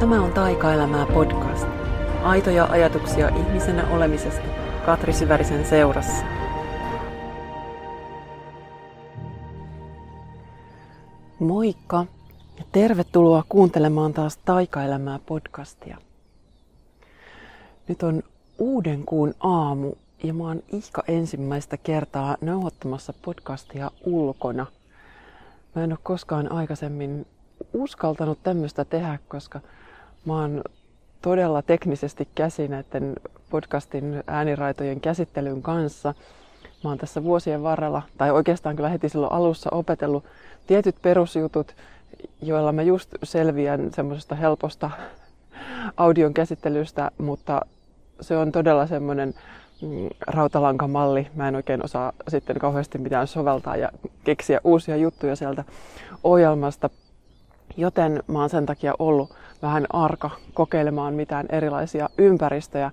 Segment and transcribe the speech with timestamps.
[0.00, 1.66] Tämä on Taikaelämää podcast.
[2.22, 4.42] Aitoja ajatuksia ihmisenä olemisesta
[4.86, 6.24] Katri Syvärisen seurassa.
[11.38, 12.06] Moikka
[12.58, 15.96] ja tervetuloa kuuntelemaan taas Taikaelämää podcastia.
[17.88, 18.22] Nyt on
[18.58, 19.92] uuden kuun aamu
[20.22, 24.66] ja mä oon ihka ensimmäistä kertaa nauhoittamassa podcastia ulkona.
[25.74, 27.26] Mä en ole koskaan aikaisemmin
[27.72, 29.60] uskaltanut tämmöistä tehdä, koska
[30.24, 30.62] mä oon
[31.22, 33.16] todella teknisesti käsi näiden
[33.50, 36.14] podcastin ääniraitojen käsittelyn kanssa.
[36.84, 40.24] Mä oon tässä vuosien varrella, tai oikeastaan kyllä heti silloin alussa opetellut
[40.66, 41.74] tietyt perusjutut,
[42.42, 44.90] joilla mä just selviän semmoisesta helposta
[45.96, 47.60] audion käsittelystä, mutta
[48.20, 49.34] se on todella semmoinen
[49.82, 51.26] mm, rautalankamalli.
[51.34, 53.88] Mä en oikein osaa sitten kauheasti mitään soveltaa ja
[54.24, 55.64] keksiä uusia juttuja sieltä
[56.24, 56.90] ohjelmasta.
[57.76, 62.90] Joten mä oon sen takia ollut vähän arka kokeilemaan mitään erilaisia ympäristöjä,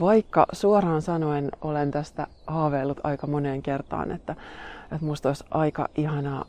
[0.00, 4.36] vaikka suoraan sanoen olen tästä haaveillut aika moneen kertaan, että,
[4.82, 6.44] että musta olisi aika ihanaa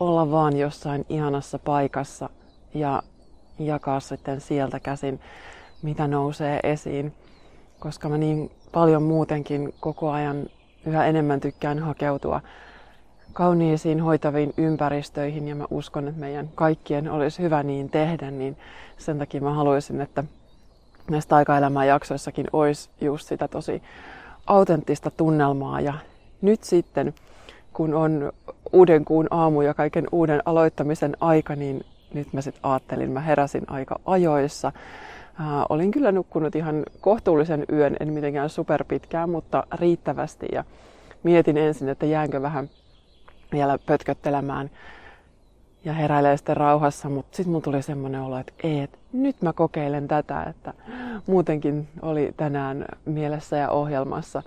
[0.00, 2.30] olla vaan jossain ihanassa paikassa
[2.74, 3.02] ja
[3.58, 5.20] jakaa sitten sieltä käsin,
[5.82, 7.14] mitä nousee esiin.
[7.78, 10.46] Koska mä niin paljon muutenkin koko ajan
[10.86, 12.40] yhä enemmän tykkään hakeutua
[13.36, 18.56] kauniisiin hoitaviin ympäristöihin ja mä uskon, että meidän kaikkien olisi hyvä niin tehdä, niin
[18.98, 20.24] sen takia mä haluaisin, että
[21.10, 23.82] näissä taikaelämän jaksoissakin olisi just sitä tosi
[24.46, 25.94] autenttista tunnelmaa ja
[26.42, 27.14] nyt sitten
[27.72, 28.32] kun on
[28.72, 33.64] uuden kuun aamu ja kaiken uuden aloittamisen aika, niin nyt mä sitten ajattelin, mä heräsin
[33.66, 34.72] aika ajoissa.
[35.40, 40.64] Äh, olin kyllä nukkunut ihan kohtuullisen yön, en mitenkään superpitkään, mutta riittävästi ja
[41.22, 42.68] mietin ensin, että jäänkö vähän
[43.56, 44.70] vielä pötköttelemään
[45.84, 49.52] ja heräilee sitten rauhassa, mutta sitten mulla tuli semmoinen olo, että ei, että nyt mä
[49.52, 50.74] kokeilen tätä, että
[51.26, 54.42] muutenkin oli tänään mielessä ja ohjelmassa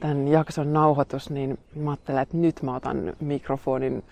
[0.00, 4.04] tämän jakson nauhoitus, niin mä ajattelen, että nyt mä otan mikrofonin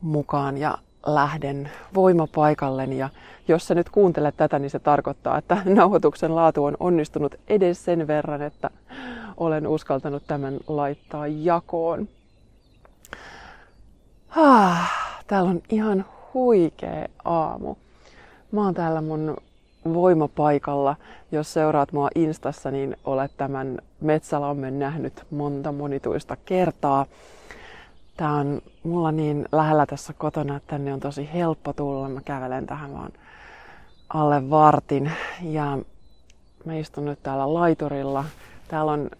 [0.00, 2.98] mukaan ja lähden voimapaikalleni.
[2.98, 3.08] Ja
[3.48, 8.06] jos sä nyt kuuntelet tätä, niin se tarkoittaa, että nauhoituksen laatu on onnistunut edes sen
[8.06, 8.70] verran, että
[9.36, 12.08] olen uskaltanut tämän laittaa jakoon.
[14.36, 14.90] Ah,
[15.26, 17.74] täällä on ihan huikea aamu.
[18.52, 19.36] Mä oon täällä mun
[19.94, 20.96] voimapaikalla.
[21.32, 27.06] Jos seuraat mua Instassa, niin olet tämän metsälammen nähnyt monta monituista kertaa.
[28.16, 32.08] Tää on mulla niin lähellä tässä kotona, että tänne on tosi helppo tulla.
[32.08, 33.12] Mä kävelen tähän vaan
[34.08, 35.12] alle vartin
[35.42, 35.78] ja
[36.64, 38.24] mä istun nyt täällä laiturilla.
[38.68, 39.10] Täällä on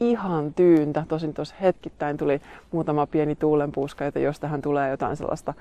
[0.00, 1.04] ihan tyyntä.
[1.08, 2.40] Tosin tuossa hetkittäin tuli
[2.72, 5.54] muutama pieni tuulenpuuska, että jos tähän tulee jotain sellaista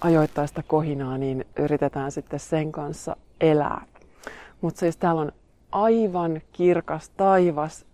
[0.00, 3.84] ajoittaista kohinaa, niin yritetään sitten sen kanssa elää.
[4.60, 5.32] Mutta siis täällä on
[5.72, 7.86] aivan kirkas taivas,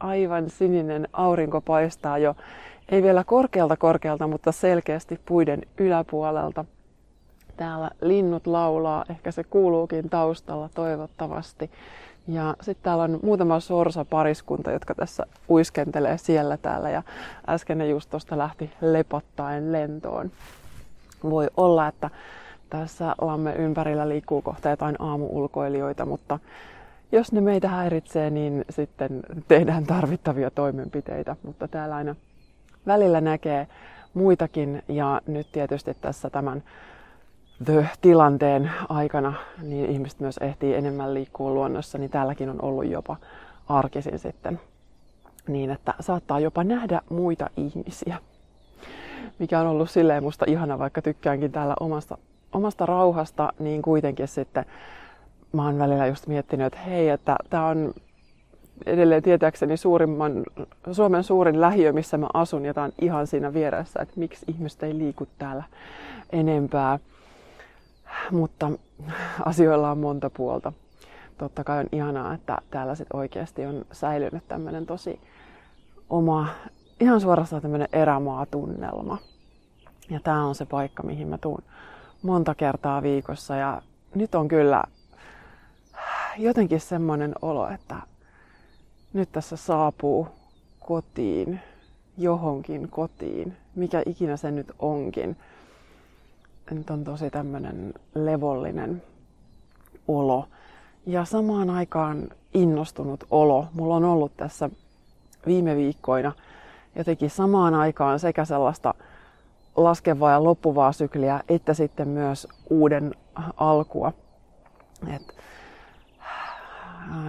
[0.00, 2.36] aivan sininen aurinko paistaa jo,
[2.88, 6.64] ei vielä korkealta korkealta, mutta selkeästi puiden yläpuolelta.
[7.56, 11.70] Täällä linnut laulaa, ehkä se kuuluukin taustalla toivottavasti.
[12.28, 17.02] Ja sitten täällä on muutama sorsa pariskunta, jotka tässä uiskentelee siellä täällä ja
[17.48, 20.30] äsken ne just tuosta lähti lepottaen lentoon.
[21.22, 22.10] Voi olla, että
[22.70, 26.38] tässä lamme ympärillä liikkuu kohta jotain aamuulkoilijoita, mutta
[27.12, 31.36] jos ne meitä häiritsee, niin sitten tehdään tarvittavia toimenpiteitä.
[31.42, 32.14] Mutta täällä aina
[32.86, 33.66] välillä näkee
[34.14, 36.62] muitakin ja nyt tietysti tässä tämän
[37.64, 43.16] The-tilanteen aikana niin ihmiset myös ehtii enemmän liikkua luonnossa, niin täälläkin on ollut jopa
[43.68, 44.60] arkisin sitten
[45.48, 48.18] niin, että saattaa jopa nähdä muita ihmisiä.
[49.38, 52.18] Mikä on ollut silleen musta ihana, vaikka tykkäänkin täällä omasta,
[52.52, 54.64] omasta rauhasta, niin kuitenkin sitten
[55.52, 57.94] mä oon välillä just miettinyt, että hei, että tää on
[58.86, 60.42] edelleen tietääkseni suurimman,
[60.92, 64.82] Suomen suurin lähiö, missä mä asun, ja tää on ihan siinä vieressä, että miksi ihmiset
[64.82, 65.64] ei liiku täällä
[66.32, 66.98] enempää
[68.30, 68.70] mutta
[69.44, 70.72] asioilla on monta puolta.
[71.38, 75.20] Totta kai on ihanaa, että täällä sit oikeasti on säilynyt tämmöinen tosi
[76.10, 76.48] oma,
[77.00, 79.18] ihan suorastaan tämmöinen erämaatunnelma.
[80.10, 81.62] Ja tämä on se paikka, mihin mä tuun
[82.22, 83.56] monta kertaa viikossa.
[83.56, 83.82] Ja
[84.14, 84.84] nyt on kyllä
[86.36, 87.96] jotenkin semmoinen olo, että
[89.12, 90.28] nyt tässä saapuu
[90.80, 91.60] kotiin,
[92.18, 95.36] johonkin kotiin, mikä ikinä se nyt onkin
[96.70, 99.02] nyt on tosi tämmöinen levollinen
[100.08, 100.48] olo.
[101.06, 103.66] Ja samaan aikaan innostunut olo.
[103.72, 104.70] Mulla on ollut tässä
[105.46, 106.32] viime viikkoina
[106.96, 108.94] jotenkin samaan aikaan sekä sellaista
[109.76, 113.14] laskevaa ja loppuvaa sykliä, että sitten myös uuden
[113.56, 114.12] alkua.
[115.14, 115.36] Et,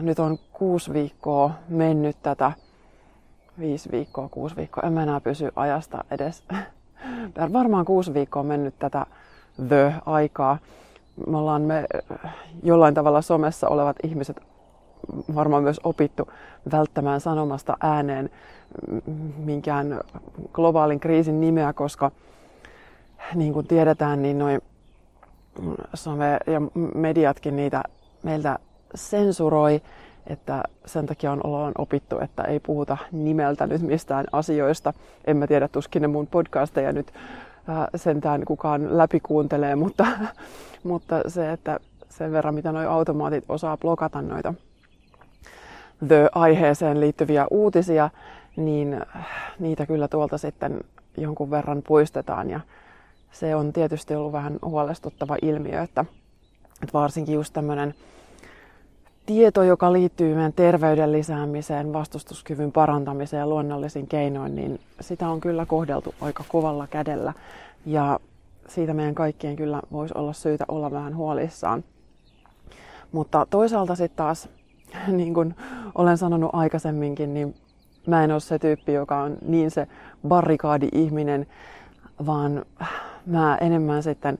[0.01, 2.51] nyt on kuusi viikkoa mennyt tätä,
[3.59, 6.43] viisi viikkoa, kuusi viikkoa, en mä enää pysy ajasta edes.
[7.53, 9.05] Varmaan kuusi viikkoa on mennyt tätä
[9.67, 10.57] the-aikaa.
[11.27, 11.85] Me ollaan me
[12.63, 14.41] jollain tavalla somessa olevat ihmiset
[15.35, 16.31] varmaan myös opittu
[16.71, 18.29] välttämään sanomasta ääneen
[19.37, 20.01] minkään
[20.53, 22.11] globaalin kriisin nimeä, koska
[23.35, 24.61] niin kuin tiedetään, niin noin
[25.93, 26.61] some ja
[26.95, 27.83] mediatkin niitä
[28.23, 28.59] meiltä
[28.95, 29.81] sensuroi,
[30.27, 34.93] että sen takia on ollaan opittu, että ei puhuta nimeltä nyt mistään asioista.
[35.25, 37.13] En mä tiedä, tuskin ne mun podcasteja nyt
[37.69, 40.05] äh, sentään kukaan läpikuuntelee, mutta,
[40.83, 41.79] mutta se, että
[42.09, 44.53] sen verran mitä nuo automaatit osaa blokata noita
[46.07, 48.09] The-aiheeseen liittyviä uutisia,
[48.55, 49.01] niin
[49.59, 50.81] niitä kyllä tuolta sitten
[51.17, 52.49] jonkun verran poistetaan.
[52.49, 52.59] Ja
[53.31, 56.05] se on tietysti ollut vähän huolestuttava ilmiö, että,
[56.83, 57.95] että varsinkin just tämmöinen
[59.25, 65.65] tieto, joka liittyy meidän terveyden lisäämiseen, vastustuskyvyn parantamiseen ja luonnollisiin keinoin, niin sitä on kyllä
[65.65, 67.33] kohdeltu aika kovalla kädellä.
[67.85, 68.19] Ja
[68.67, 71.83] siitä meidän kaikkien kyllä voisi olla syytä olla vähän huolissaan.
[73.11, 74.49] Mutta toisaalta sitten taas,
[75.07, 75.55] niin kuin
[75.95, 77.55] olen sanonut aikaisemminkin, niin
[78.07, 79.87] mä en ole se tyyppi, joka on niin se
[80.27, 81.47] barrikaadi-ihminen,
[82.25, 82.65] vaan
[83.25, 84.39] mä enemmän sitten,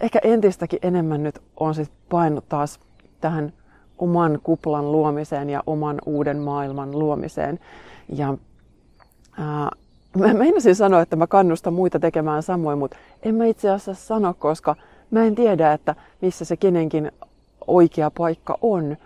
[0.00, 2.80] ehkä entistäkin enemmän nyt on sitten painut taas
[3.20, 3.52] tähän
[3.98, 7.60] oman kuplan luomiseen ja oman uuden maailman luomiseen.
[8.08, 8.34] Ja
[9.38, 9.70] ää,
[10.18, 14.34] mä meinasin sanoa, että mä kannustan muita tekemään samoin, mutta en mä itse asiassa sano,
[14.34, 14.76] koska
[15.10, 17.12] mä en tiedä, että missä se kenenkin
[17.66, 18.96] oikea paikka on.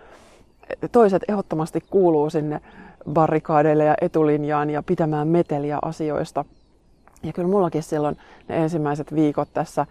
[0.92, 2.60] Toiset ehdottomasti kuuluu sinne
[3.12, 6.44] barrikaadeille ja etulinjaan ja pitämään meteliä asioista.
[7.22, 8.16] Ja kyllä mullakin silloin
[8.48, 9.86] ne ensimmäiset viikot tässä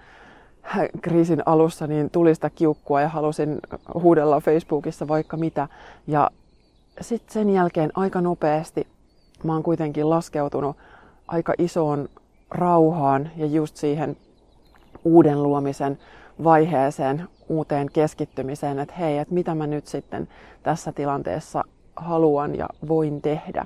[1.02, 3.60] kriisin alussa niin tuli sitä kiukkua ja halusin
[3.94, 5.68] huudella Facebookissa vaikka mitä.
[6.08, 6.32] Ja
[7.02, 8.88] sitten sen jälkeen aika nopeasti
[9.44, 10.78] mä oon kuitenkin laskeutunut
[11.28, 12.10] aika isoon
[12.52, 14.18] rauhaan ja just siihen
[15.04, 16.00] uuden luomisen
[16.44, 20.28] vaiheeseen, uuteen keskittymiseen, että hei, että mitä mä nyt sitten
[20.64, 21.64] tässä tilanteessa
[21.96, 23.66] haluan ja voin tehdä.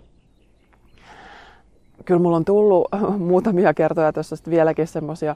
[2.06, 2.88] Kyllä mulla on tullut
[3.18, 5.36] muutamia kertoja tuossa vieläkin semmoisia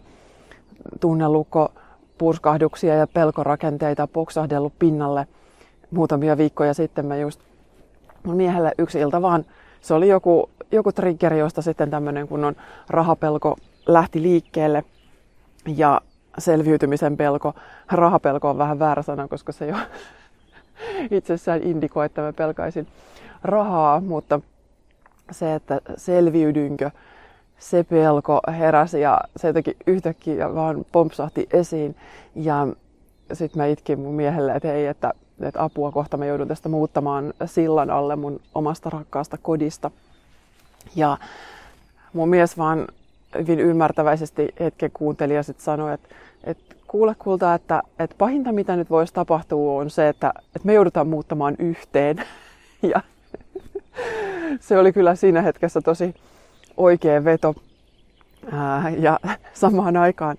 [1.00, 1.72] tunnelukko
[2.18, 5.28] purskahduksia ja pelkorakenteita poksahdellut pinnalle
[5.92, 7.06] muutamia viikkoja sitten.
[7.06, 7.40] Mä just
[8.24, 9.46] mun miehelle yksi ilta vaan,
[9.82, 12.56] se oli joku, joku triggeri, josta sitten tämmöinen kunnon
[12.90, 13.58] rahapelko
[13.88, 14.84] lähti liikkeelle.
[15.76, 16.02] Ja
[16.38, 17.54] selviytymisen pelko,
[17.92, 19.76] rahapelko on vähän väärä sana, koska se jo
[21.12, 22.88] itsessään indikoi, että mä pelkaisin
[23.44, 24.40] rahaa, mutta
[25.32, 26.92] se, että selviydynkö,
[27.60, 31.96] se pelko heräsi ja se jotenkin yhtäkkiä vaan pompsahti esiin.
[32.36, 32.68] Ja
[33.34, 37.34] sitten mä itkin mun miehelle, että hei, että, että apua kohta mä joudun tästä muuttamaan
[37.46, 39.92] sillan alle mun omasta rakkaasta kodista.
[40.96, 41.18] Ja
[42.14, 42.88] mun mies vaan
[43.38, 46.10] hyvin ymmärtäväisesti hetken kuunteli ja sitten sanoi, että,
[46.44, 50.74] että kuule kulta, että, että pahinta mitä nyt voisi tapahtua on se, että, että me
[50.74, 52.18] joudutaan muuttamaan yhteen.
[52.82, 53.02] Ja
[54.60, 56.16] se oli kyllä siinä hetkessä tosi
[56.80, 57.56] oikea veto.
[58.98, 59.20] Ja
[59.54, 60.38] samaan aikaan,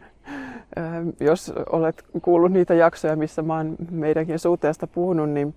[1.21, 5.55] jos olet kuullut niitä jaksoja, missä mä oon meidänkin suhteesta puhunut, niin,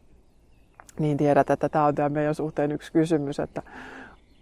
[1.00, 3.62] niin tiedät, että tämä on tämä meidän suhteen yksi kysymys, että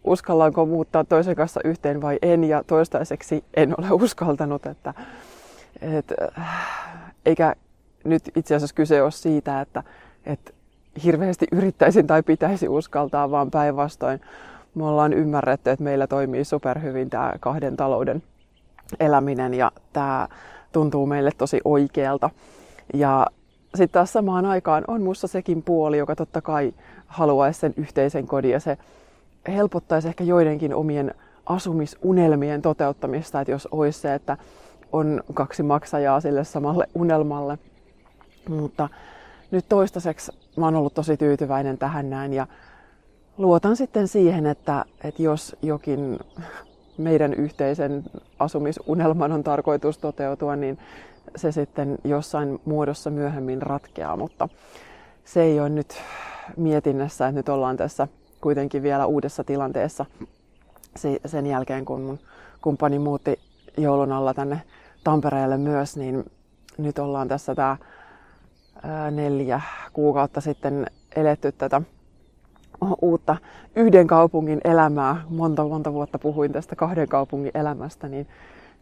[0.04, 4.94] uskallanko muuttaa toisen kanssa yhteen vai en, ja toistaiseksi en ole uskaltanut, että,
[5.82, 6.14] et,
[7.26, 7.56] eikä
[8.04, 9.84] nyt itse asiassa kyse ole siitä, että,
[10.26, 10.52] että
[11.04, 14.22] hirveästi yrittäisin tai pitäisi uskaltaa, vaan päinvastoin
[14.76, 18.24] me ollaan ymmärretty, että meillä toimii superhyvin tämä kahden talouden
[19.00, 20.28] eläminen ja tämä
[20.72, 22.30] tuntuu meille tosi oikealta.
[22.94, 23.28] Ja
[23.76, 26.74] sitten taas samaan aikaan on musta sekin puoli, joka totta kai
[27.08, 28.78] haluaisi sen yhteisen kodin ja se
[29.48, 31.14] helpottaisi ehkä joidenkin omien
[31.46, 34.38] asumisunelmien toteuttamista, että jos olisi se, että
[34.92, 37.58] on kaksi maksajaa sille samalle unelmalle.
[38.50, 38.90] Mutta
[39.52, 42.48] nyt toistaiseksi mä oon ollut tosi tyytyväinen tähän näin ja
[43.38, 46.20] luotan sitten siihen, että, että jos jokin
[46.98, 48.04] meidän yhteisen
[48.40, 50.78] asumisunelman on tarkoitus toteutua, niin
[51.36, 54.50] se sitten jossain muodossa myöhemmin ratkeaa, mutta
[55.26, 56.02] se ei ole nyt
[56.58, 58.08] mietinnässä, että nyt ollaan tässä
[58.42, 60.06] kuitenkin vielä uudessa tilanteessa
[61.26, 62.20] sen jälkeen, kun mun
[62.62, 63.40] kumppani muutti
[63.78, 64.62] joulun alla tänne
[65.04, 66.32] Tampereelle myös, niin
[66.78, 67.78] nyt ollaan tässä tämä
[69.12, 69.62] neljä
[69.94, 71.82] kuukautta sitten eletty tätä
[73.02, 73.38] uutta
[73.76, 75.22] yhden kaupungin elämää.
[75.30, 78.28] Monta, monta vuotta puhuin tästä kahden kaupungin elämästä, niin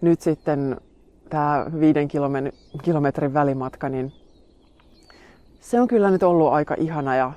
[0.01, 0.77] nyt sitten
[1.29, 2.08] tämä viiden
[2.84, 4.13] kilometrin välimatka, niin
[5.60, 7.32] se on kyllä nyt ollut aika ihana ja,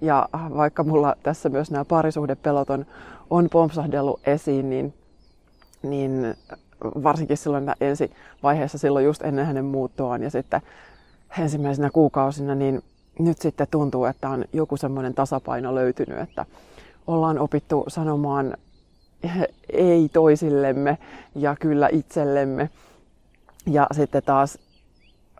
[0.00, 2.86] ja vaikka mulla tässä myös nämä parisuhdepelot on,
[3.30, 4.94] on pompsahdellut esiin, niin,
[5.82, 6.34] niin
[6.84, 8.10] varsinkin silloin ensi
[8.42, 10.62] vaiheessa silloin just ennen hänen muuttoaan ja sitten
[11.38, 12.82] ensimmäisenä kuukausina, niin
[13.24, 16.46] nyt sitten tuntuu, että on joku semmoinen tasapaino löytynyt, että
[17.06, 18.56] ollaan opittu sanomaan
[19.72, 20.98] ei toisillemme
[21.34, 22.70] ja kyllä itsellemme.
[23.66, 24.58] Ja sitten taas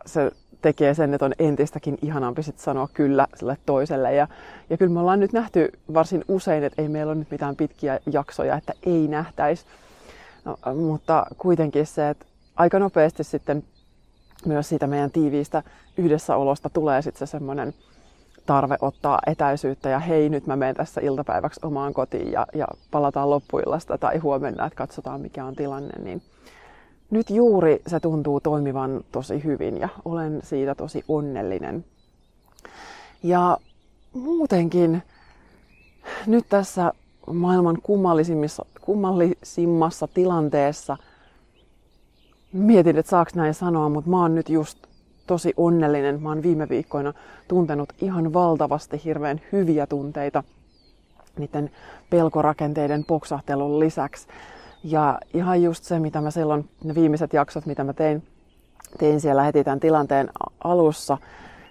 [0.07, 0.31] se
[0.63, 4.15] tekee sen, että on entistäkin ihanampi sit sanoa kyllä sille toiselle.
[4.15, 4.29] Ja,
[4.71, 8.01] ja kyllä me ollaan nyt nähty varsin usein, että ei meillä ole nyt mitään pitkiä
[8.13, 9.65] jaksoja, että ei nähtäisi.
[10.45, 13.65] No, mutta kuitenkin se, että aika nopeasti sitten
[14.47, 15.63] myös siitä meidän tiiviistä
[15.97, 17.75] yhdessäolosta tulee sitten se semmoinen
[18.47, 23.31] tarve ottaa etäisyyttä ja hei, nyt mä menen tässä iltapäiväksi omaan kotiin ja, ja palataan
[23.31, 26.23] loppuillasta tai huomenna, että katsotaan mikä on tilanne, niin
[27.11, 31.85] nyt juuri se tuntuu toimivan tosi hyvin ja olen siitä tosi onnellinen.
[33.23, 33.59] Ja
[34.13, 35.03] muutenkin
[36.27, 36.93] nyt tässä
[37.33, 40.97] maailman kummallisimmassa, kummallisimmassa tilanteessa
[42.53, 44.79] mietin, että saaks näin sanoa, mutta mä oon nyt just
[45.27, 46.23] tosi onnellinen.
[46.23, 47.13] Mä oon viime viikkoina
[47.49, 50.45] tuntenut ihan valtavasti hirveän hyviä tunteita
[51.39, 51.71] niiden
[52.11, 54.29] pelkorakenteiden poksahtelun lisäksi.
[54.85, 58.23] Ja ihan just se, mitä mä silloin, ne viimeiset jaksot, mitä mä tein,
[58.99, 60.31] tein siellä heti tämän tilanteen
[60.65, 61.19] alussa,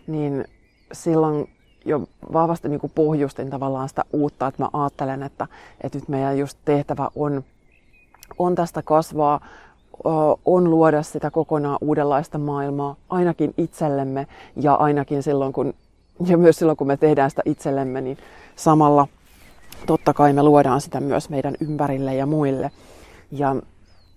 [0.07, 0.45] niin
[0.93, 1.49] silloin
[1.85, 5.47] jo vahvasti niin kuin pohjustin tavallaan sitä uutta, että mä ajattelen, että,
[5.81, 7.43] että nyt meidän just tehtävä on,
[8.39, 9.41] on tästä kasvaa,
[10.45, 15.73] on luoda sitä kokonaan uudenlaista maailmaa, ainakin itsellemme ja ainakin silloin, kun,
[16.25, 18.17] ja myös silloin, kun me tehdään sitä itsellemme, niin
[18.55, 19.07] samalla
[19.85, 22.71] totta kai me luodaan sitä myös meidän ympärille ja muille.
[23.31, 23.55] Ja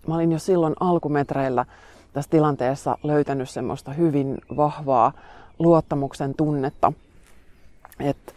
[0.09, 1.67] mä olin jo silloin alkumetreillä
[2.13, 5.13] tässä tilanteessa löytänyt semmoista hyvin vahvaa
[5.59, 6.93] luottamuksen tunnetta.
[8.01, 8.33] Että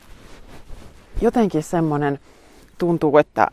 [1.22, 2.20] jotenkin semmoinen
[2.78, 3.48] tuntuu, että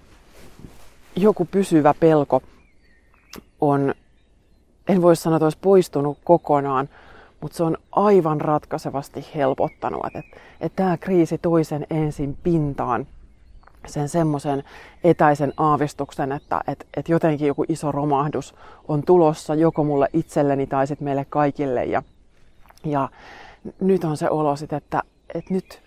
[1.16, 2.42] joku pysyvä pelko
[3.70, 3.94] on,
[4.88, 6.88] en voi sanoa, että olisi poistunut kokonaan,
[7.40, 10.22] mutta se on aivan ratkaisevasti helpottanut, että,
[10.60, 13.06] että tämä kriisi toisen ensin pintaan
[13.86, 14.64] sen semmoisen
[15.04, 18.54] etäisen aavistuksen, että, että, että jotenkin joku iso romahdus
[18.88, 21.84] on tulossa joko mulle itselleni tai sitten meille kaikille.
[21.84, 22.02] Ja,
[22.84, 23.08] ja
[23.80, 25.02] nyt on se olo sit, että,
[25.34, 25.82] että nyt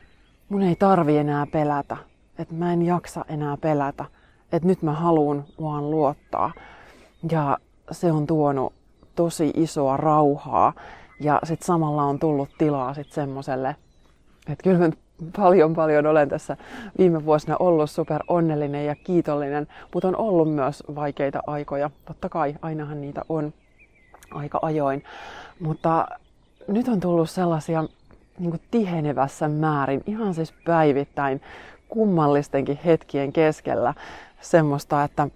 [0.50, 1.98] mun ei tarvi enää pelätä,
[2.40, 4.06] että mä en jaksa enää pelätä,
[4.52, 6.52] että nyt mä haluan vaan luottaa.
[7.32, 7.58] Ja
[7.92, 8.74] se on tuonut
[9.16, 10.74] tosi isoa rauhaa
[11.20, 13.76] ja sitten samalla on tullut tilaa sitten semmoiselle,
[14.50, 14.90] että kyllä mä
[15.38, 16.58] paljon paljon olen tässä
[16.98, 21.90] viime vuosina ollut super onnellinen ja kiitollinen, mutta on ollut myös vaikeita aikoja.
[22.06, 23.54] Totta kai, ainahan niitä on
[24.32, 25.04] aika ajoin.
[25.60, 26.08] Mutta
[26.68, 27.84] nyt on tullut sellaisia
[28.40, 31.42] niin kuin tihenevässä määrin, ihan siis päivittäin
[31.90, 33.94] kummallistenkin hetkien keskellä
[34.42, 35.28] semmoista, että,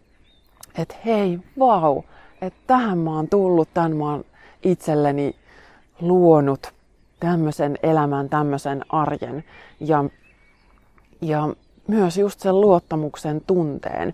[0.77, 2.01] että hei, vau,
[2.41, 4.25] että tähän mä oon tullut, tämän mä oon
[4.63, 5.36] itselleni
[6.01, 6.74] luonut
[7.19, 9.43] tämmöisen elämän, tämmöisen arjen
[9.79, 10.05] ja,
[11.21, 11.50] ja
[11.88, 14.13] myös just sen luottamuksen tunteen,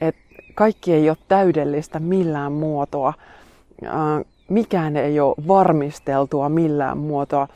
[0.00, 0.22] että
[0.54, 3.12] kaikki ei ole täydellistä millään muotoa,
[4.48, 7.48] mikään ei ole varmisteltua millään muotoa.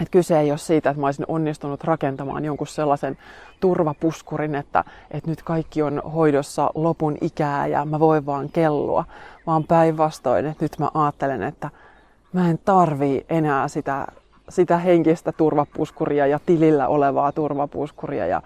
[0.00, 3.18] Et kyse ei ole siitä, että mä olisin onnistunut rakentamaan jonkun sellaisen
[3.60, 9.04] turvapuskurin, että, että nyt kaikki on hoidossa lopun ikää ja mä voin vaan kellua,
[9.46, 11.70] vaan päinvastoin, että nyt mä ajattelen, että
[12.32, 14.06] mä en tarvii enää sitä,
[14.48, 18.42] sitä henkistä turvapuskuria ja tilillä olevaa turvapuskuria ja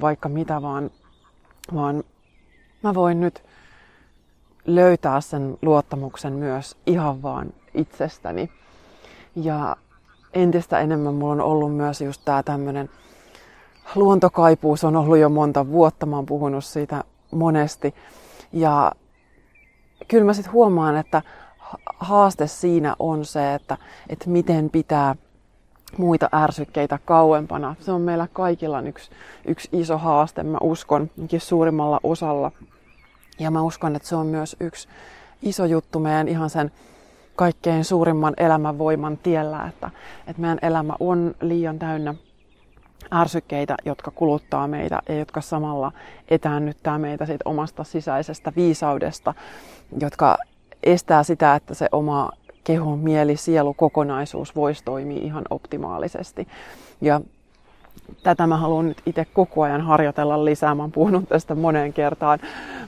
[0.00, 0.90] vaikka mitä vaan,
[1.74, 2.04] vaan
[2.82, 3.42] mä voin nyt
[4.66, 8.50] löytää sen luottamuksen myös ihan vaan itsestäni.
[9.36, 9.76] Ja
[10.42, 12.90] entistä enemmän mulla on ollut myös just tää tämmönen
[13.94, 17.94] luontokaipuus on ollut jo monta vuotta, mä oon puhunut siitä monesti.
[18.52, 18.92] Ja
[20.08, 21.22] kyllä mä sitten huomaan, että
[21.98, 23.76] haaste siinä on se, että,
[24.08, 25.14] että miten pitää
[25.98, 27.74] muita ärsykkeitä kauempana.
[27.80, 29.10] Se on meillä kaikilla yksi,
[29.44, 32.52] yksi iso haaste, mä uskon, suurimmalla osalla.
[33.38, 34.88] Ja mä uskon, että se on myös yksi
[35.42, 36.72] iso juttu meidän ihan sen
[37.36, 39.90] kaikkein suurimman elämänvoiman tiellä, että,
[40.26, 42.14] että meidän elämä on liian täynnä
[43.12, 45.92] ärsykkeitä, jotka kuluttaa meitä ja jotka samalla
[46.28, 49.34] etäännyttää meitä siitä omasta sisäisestä viisaudesta,
[50.00, 50.38] jotka
[50.82, 52.30] estää sitä, että se oma
[52.64, 56.48] keho, mieli, sielu, kokonaisuus voisi toimia ihan optimaalisesti.
[57.00, 57.20] Ja
[58.22, 60.74] tätä mä haluan nyt itse koko ajan harjoitella lisää.
[60.74, 62.38] Mä oon puhunut tästä moneen kertaan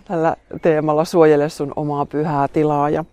[0.05, 3.05] tällä teemalla suojele sun omaa pyhää tilaa ja,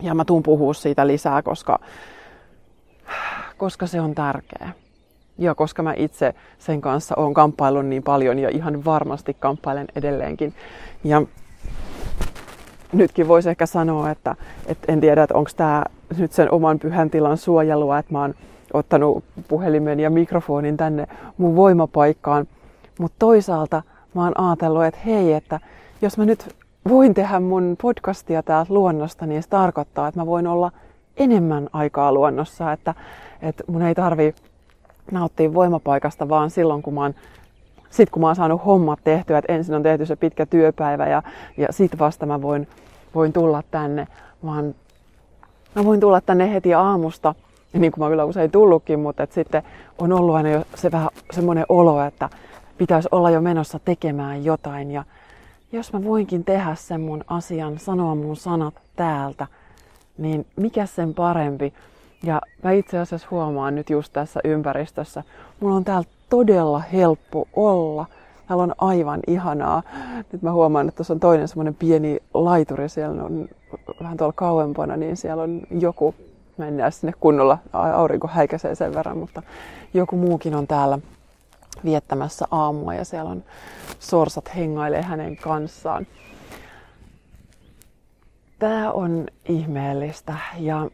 [0.00, 1.78] ja mä tuun puhua siitä lisää, koska,
[3.56, 4.72] koska se on tärkeä.
[5.38, 10.54] Ja koska mä itse sen kanssa oon kamppaillut niin paljon ja ihan varmasti kamppailen edelleenkin.
[11.04, 11.22] Ja
[12.92, 14.36] nytkin voisi ehkä sanoa, että,
[14.66, 15.84] että en tiedä, että onko tämä
[16.18, 18.34] nyt sen oman pyhän tilan suojelua, että mä oon
[18.72, 21.06] ottanut puhelimen ja mikrofonin tänne
[21.38, 22.46] mun voimapaikkaan.
[22.98, 23.82] Mutta toisaalta
[24.14, 25.60] mä oon ajatellut, että hei, että
[26.02, 26.56] jos mä nyt
[26.88, 30.72] voin tehdä mun podcastia täältä luonnosta, niin se tarkoittaa, että mä voin olla
[31.16, 32.94] enemmän aikaa luonnossa, että,
[33.42, 34.34] että mun ei tarvi
[35.10, 37.14] nauttia voimapaikasta vaan silloin, kun mä oon
[37.90, 41.22] sitten kun mä oon saanut hommat tehtyä, että ensin on tehty se pitkä työpäivä ja,
[41.56, 42.68] ja sitten vasta mä voin,
[43.14, 44.06] voin tulla tänne,
[44.44, 44.74] vaan
[45.74, 47.34] mä voin tulla tänne heti aamusta,
[47.72, 49.62] niin kuin mä kyllä usein tullutkin, mutta että sitten
[49.98, 52.28] on ollut aina jo se vähän semmoinen olo, että
[52.78, 55.04] pitäisi olla jo menossa tekemään jotain ja
[55.72, 59.46] jos mä voinkin tehdä sen mun asian, sanoa mun sanat täältä,
[60.18, 61.72] niin mikä sen parempi.
[62.22, 65.22] Ja mä itse asiassa huomaan nyt just tässä ympäristössä,
[65.60, 68.06] mulla on täällä todella helppo olla.
[68.48, 69.82] Täällä on aivan ihanaa.
[70.32, 73.48] Nyt mä huomaan, että tuossa on toinen semmoinen pieni laituri, siellä on
[74.02, 76.14] vähän tuolla kauempana, niin siellä on joku,
[76.56, 79.42] mä en näe sinne kunnolla, aurinko häikäisee sen verran, mutta
[79.94, 80.98] joku muukin on täällä
[81.84, 83.44] viettämässä aamua ja siellä on
[83.98, 86.06] sorsat hengailee hänen kanssaan.
[88.58, 90.90] Tämä on ihmeellistä ja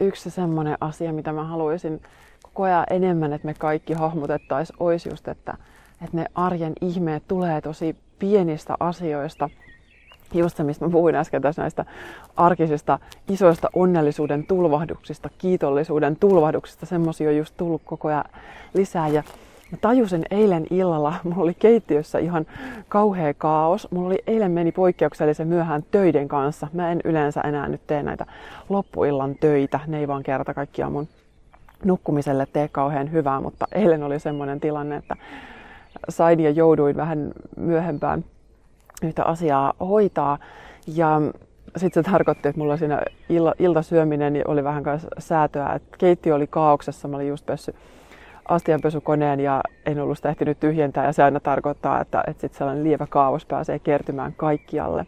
[0.00, 2.02] yksi semmoinen asia, mitä mä haluaisin
[2.42, 5.56] koko ajan enemmän, että me kaikki hahmotettaisiin, olisi just, että,
[6.04, 9.50] että ne arjen ihmeet tulee tosi pienistä asioista.
[10.34, 11.84] Just se, mistä mä puhuin äsken tässä näistä
[12.36, 12.98] arkisista
[13.28, 16.86] isoista onnellisuuden tulvahduksista, kiitollisuuden tulvahduksista.
[16.86, 18.24] Semmoisia on just tullut koko ajan
[18.74, 19.08] lisää.
[19.08, 19.22] Ja
[19.70, 22.46] Mä tajusin eilen illalla, mulla oli keittiössä ihan
[22.88, 23.88] kauhea kaos.
[23.90, 26.68] Mulla oli eilen meni poikkeuksellisen myöhään töiden kanssa.
[26.72, 28.26] Mä en yleensä enää nyt tee näitä
[28.68, 29.80] loppuillan töitä.
[29.86, 31.08] Ne ei vaan kerta kaikkiaan mun
[31.84, 35.16] nukkumiselle tee kauhean hyvää, mutta eilen oli semmoinen tilanne, että
[36.08, 38.24] sain ja jouduin vähän myöhempään
[39.02, 40.38] yhtä asiaa hoitaa.
[40.86, 41.20] Ja
[41.76, 43.02] sitten se tarkoitti, että mulla siinä
[43.58, 47.74] iltasyöminen oli vähän kanssa säätöä, että keittiö oli kaauksessa, mä olin just pessy
[48.48, 52.84] astianpesukoneen ja en ollut sitä ehtinyt tyhjentää ja se aina tarkoittaa, että, että sit sellainen
[52.84, 55.06] lievä kaos pääsee kertymään kaikkialle.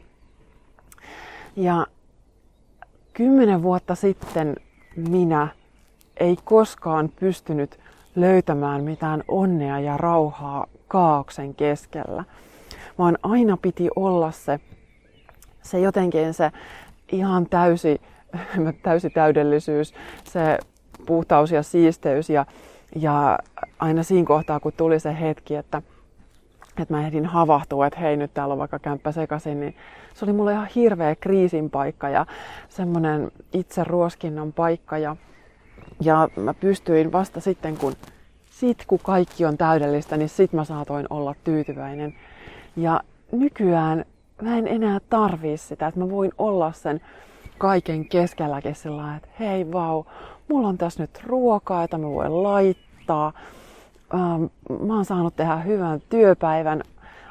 [1.57, 1.87] Ja
[3.13, 4.57] kymmenen vuotta sitten
[4.97, 5.49] minä
[6.17, 7.79] ei koskaan pystynyt
[8.15, 12.25] löytämään mitään onnea ja rauhaa kaauksen keskellä.
[12.99, 14.61] Vaan aina piti olla se,
[15.63, 16.51] se jotenkin se
[17.13, 18.01] ihan täysi,
[18.83, 20.59] täysi täydellisyys, se
[21.07, 22.47] puhtaus ja siisteys ja,
[22.97, 23.39] ja
[23.79, 25.83] aina siinä kohtaa, kun tuli se hetki, että,
[26.79, 29.77] että mä ehdin havahtua, että hei nyt täällä on vaikka kämppä sekaisin, niin
[30.15, 32.27] se oli mulle ihan hirveä kriisin paikka ja
[32.69, 34.99] semmoinen itse ruoskinnan paikka.
[34.99, 35.17] Ja,
[36.01, 37.93] ja mä pystyin vasta sitten, kun
[38.51, 42.15] sit kun kaikki on täydellistä, niin sit mä saatoin olla tyytyväinen.
[42.77, 43.01] Ja
[43.33, 44.05] nykyään
[44.43, 47.01] mä en enää tarvii sitä, että mä voin olla sen
[47.59, 50.05] kaiken keskelläkin sillä että hei vau,
[50.49, 53.33] mulla on tässä nyt ruokaa, jota mä voin laittaa.
[54.15, 54.45] Ähm,
[54.87, 56.83] mä oon saanut tehdä hyvän työpäivän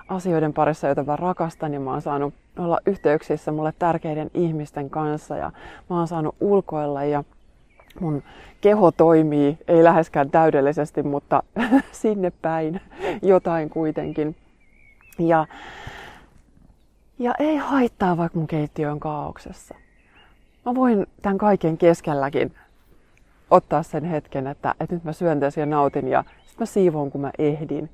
[0.07, 5.37] asioiden parissa, joita mä rakastan ja mä oon saanut olla yhteyksissä mulle tärkeiden ihmisten kanssa
[5.37, 5.51] ja
[5.89, 7.23] mä oon saanut ulkoilla ja
[7.99, 8.23] mun
[8.61, 11.43] keho toimii, ei läheskään täydellisesti, mutta
[11.91, 12.81] sinne päin
[13.21, 14.35] jotain kuitenkin.
[15.19, 15.47] Ja,
[17.19, 19.75] ja ei haittaa, vaikka mun keittiö on kaauksessa.
[20.65, 22.55] Mä voin tämän kaiken keskelläkin
[23.51, 27.11] ottaa sen hetken, että, että nyt mä syön tässä ja nautin ja sitten mä siivoon,
[27.11, 27.89] kun mä ehdin.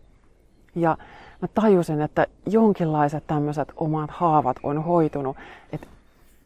[0.75, 0.97] Ja
[1.41, 5.37] mä tajusin, että jonkinlaiset tämmöiset omat haavat on hoitunut,
[5.71, 5.87] että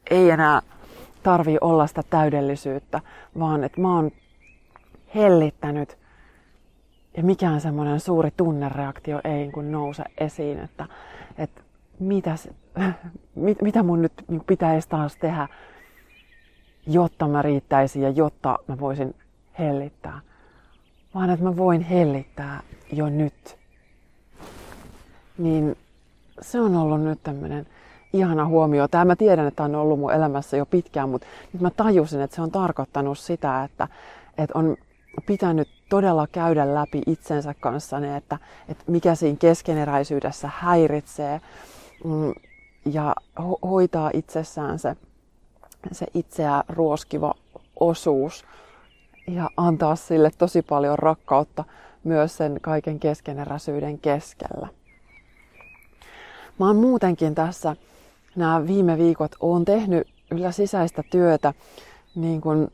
[0.10, 0.62] ei enää
[1.24, 3.02] tarvii olla sitä täydellisyyttä,
[3.40, 4.12] vaan että mä oon
[5.16, 5.98] hellittänyt
[7.18, 10.86] ja mikään semmoinen suuri tunnereaktio ei kun nouse esiin, että,
[11.38, 11.62] että
[12.00, 12.50] mitäs,
[13.36, 15.48] mit, mitä mun nyt niin pitäisi taas tehdä,
[16.88, 19.16] jotta mä riittäisin ja jotta mä voisin
[19.60, 20.22] hellittää,
[21.16, 22.60] vaan että mä voin hellittää
[22.92, 23.58] jo nyt.
[25.38, 25.78] Niin
[26.42, 27.68] se on ollut nyt tämmöinen
[28.14, 28.88] ihana huomio.
[28.88, 32.36] Tämä mä tiedän, että on ollut mun elämässä jo pitkään, mutta nyt mä tajusin, että
[32.36, 33.88] se on tarkoittanut sitä, että,
[34.38, 34.78] että on
[35.26, 38.38] pitänyt todella käydä läpi itsensä kanssa ne, että,
[38.70, 41.42] että mikä siinä keskeneräisyydessä häiritsee
[42.04, 42.34] mm,
[42.86, 44.96] ja ho- hoitaa itsessään se,
[45.92, 47.34] se itseä ruoskiva
[47.80, 48.46] osuus.
[49.28, 51.64] ja antaa sille tosi paljon rakkautta
[52.04, 54.68] myös sen kaiken keskeneräisyyden keskellä.
[56.60, 57.76] Mä oon muutenkin tässä
[58.36, 61.54] nämä viime viikot on tehnyt yllä sisäistä työtä,
[62.16, 62.68] niin kuin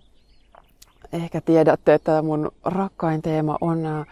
[1.13, 4.06] ehkä tiedätte, että mun rakkain teema on nämä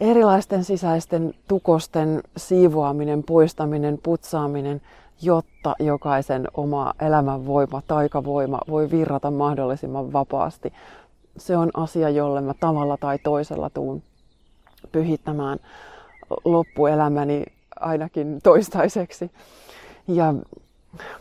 [0.00, 4.80] erilaisten sisäisten tukosten siivoaminen, poistaminen, putsaaminen,
[5.22, 10.72] jotta jokaisen oma elämänvoima, taikavoima voi virrata mahdollisimman vapaasti.
[11.36, 14.02] Se on asia, jolle mä tavalla tai toisella tuun
[14.92, 15.58] pyhittämään
[16.44, 17.44] loppuelämäni
[17.80, 19.30] ainakin toistaiseksi.
[20.08, 20.34] Ja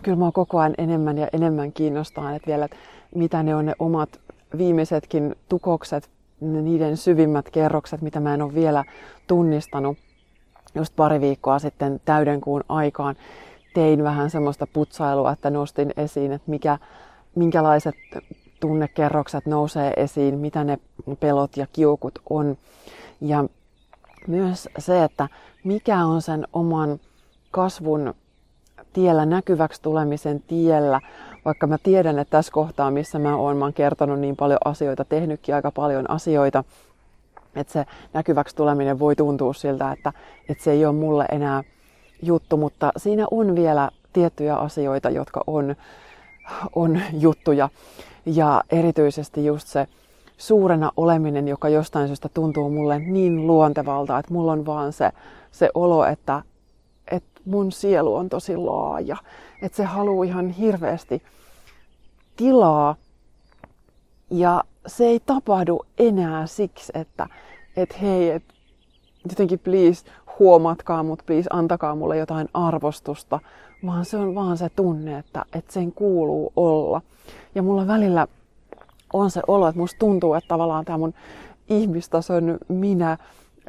[0.02, 2.78] kyllä mä koko ajan enemmän ja enemmän kiinnostaa, että vielä, että
[3.16, 4.20] mitä ne on ne omat
[4.58, 6.10] viimeisetkin tukokset,
[6.40, 8.84] niiden syvimmät kerrokset, mitä mä en ole vielä
[9.28, 9.98] tunnistanut.
[10.76, 13.16] Just pari viikkoa sitten täyden kuun aikaan
[13.74, 16.78] tein vähän semmoista putsailua, että nostin esiin, että mikä,
[17.36, 17.96] minkälaiset
[18.60, 20.80] tunnekerrokset nousee esiin, mitä ne
[21.20, 22.58] pelot ja kiukut on.
[23.22, 23.46] Ja
[24.28, 25.28] myös se, että
[25.64, 27.00] mikä on sen oman
[27.52, 28.14] kasvun
[28.94, 31.02] tiellä, näkyväksi tulemisen tiellä,
[31.46, 35.06] vaikka mä tiedän, että tässä kohtaa, missä mä oon, mä oon kertonut niin paljon asioita,
[35.06, 36.64] tehnytkin aika paljon asioita,
[37.56, 40.14] että se näkyväksi tuleminen voi tuntua siltä, että,
[40.50, 41.64] että se ei ole mulle enää
[42.24, 45.76] juttu, mutta siinä on vielä tiettyjä asioita, jotka on,
[46.76, 47.70] on juttuja.
[48.26, 49.88] Ja erityisesti just se
[50.38, 55.12] suurena oleminen, joka jostain syystä tuntuu mulle niin luontevalta, että mulla on vaan se,
[55.52, 56.42] se olo, että,
[57.46, 59.18] mun sielu on tosi laaja.
[59.62, 61.24] Että se haluaa ihan hirveästi
[62.36, 62.96] tilaa.
[64.30, 67.28] Ja se ei tapahdu enää siksi, että,
[67.78, 68.54] että hei, että
[69.30, 70.06] jotenkin please
[70.40, 73.40] huomatkaa mut, please antakaa mulle jotain arvostusta,
[73.86, 77.02] vaan se on vaan se tunne, että, että sen kuuluu olla.
[77.56, 78.28] Ja mulla välillä
[79.14, 81.14] on se olo, että musta tuntuu, että tavallaan tämä mun
[81.70, 83.18] ihmistason minä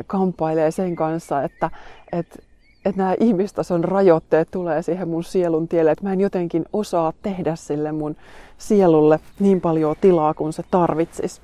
[0.07, 1.71] kamppailee sen kanssa, että,
[2.13, 2.39] että,
[2.85, 7.57] että nämä ihmistason rajoitteet tulee siihen mun sielun tielle, että mä en jotenkin osaa tehdä
[7.57, 8.17] sille mun
[8.59, 11.41] sielulle niin paljon tilaa kuin se tarvitsisi.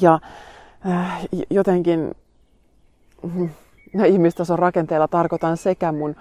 [0.00, 0.18] Ja
[0.90, 2.14] äh, jotenkin
[3.34, 3.48] mm,
[4.06, 6.16] ihmistason rakenteilla tarkoitan sekä mun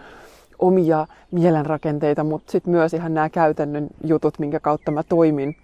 [0.60, 5.56] omia mielenrakenteita, mutta sitten myös ihan nämä käytännön jutut, minkä kautta mä toimin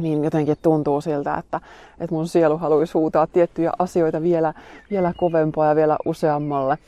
[0.00, 1.60] niin jotenkin tuntuu siltä, että,
[2.00, 4.54] että mun sielu haluaisi huutaa tiettyjä asioita vielä,
[4.90, 6.78] vielä kovempaa ja vielä useammalle.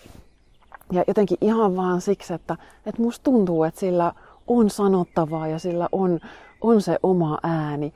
[0.92, 4.12] Ja jotenkin ihan vaan siksi, että, että musta tuntuu, että sillä
[4.46, 6.20] on sanottavaa ja sillä on,
[6.61, 7.94] on se oma ääni.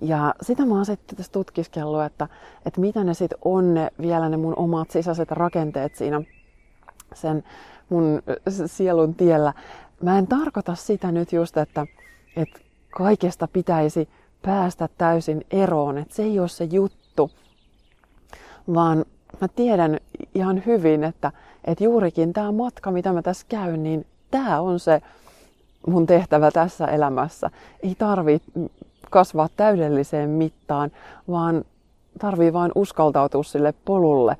[0.00, 2.28] Ja sitä mä oon sitten tässä tutkiskellut, että,
[2.66, 6.22] että mitä ne sitten on ne, vielä ne mun omat sisäiset rakenteet siinä
[7.14, 7.44] sen
[7.88, 8.22] mun
[8.66, 9.52] sielun tiellä.
[10.02, 11.86] Mä en tarkoita sitä nyt just, että,
[12.36, 14.08] että kaikesta pitäisi
[14.42, 17.30] päästä täysin eroon, että se ei ole se juttu,
[18.74, 19.04] vaan
[19.40, 20.00] mä tiedän
[20.34, 21.32] ihan hyvin, että,
[21.66, 25.02] että juurikin tämä matka, mitä mä tässä käyn, niin tämä on se
[25.86, 27.50] mun tehtävä tässä elämässä.
[27.82, 28.40] Ei tarvi
[29.10, 30.90] kasvaa täydelliseen mittaan,
[31.30, 31.64] vaan
[32.18, 34.36] tarvii vain uskaltautua sille polulle.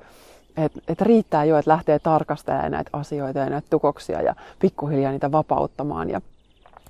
[0.57, 5.31] Että et riittää jo, että lähtee tarkastelemaan näitä asioita ja näitä tukoksia ja pikkuhiljaa niitä
[5.31, 6.09] vapauttamaan.
[6.09, 6.21] Ja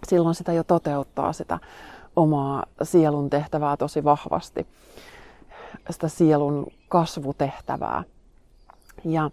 [0.07, 1.59] silloin sitä jo toteuttaa sitä
[2.15, 4.67] omaa sielun tehtävää tosi vahvasti,
[5.89, 8.03] sitä sielun kasvutehtävää.
[9.05, 9.29] Ja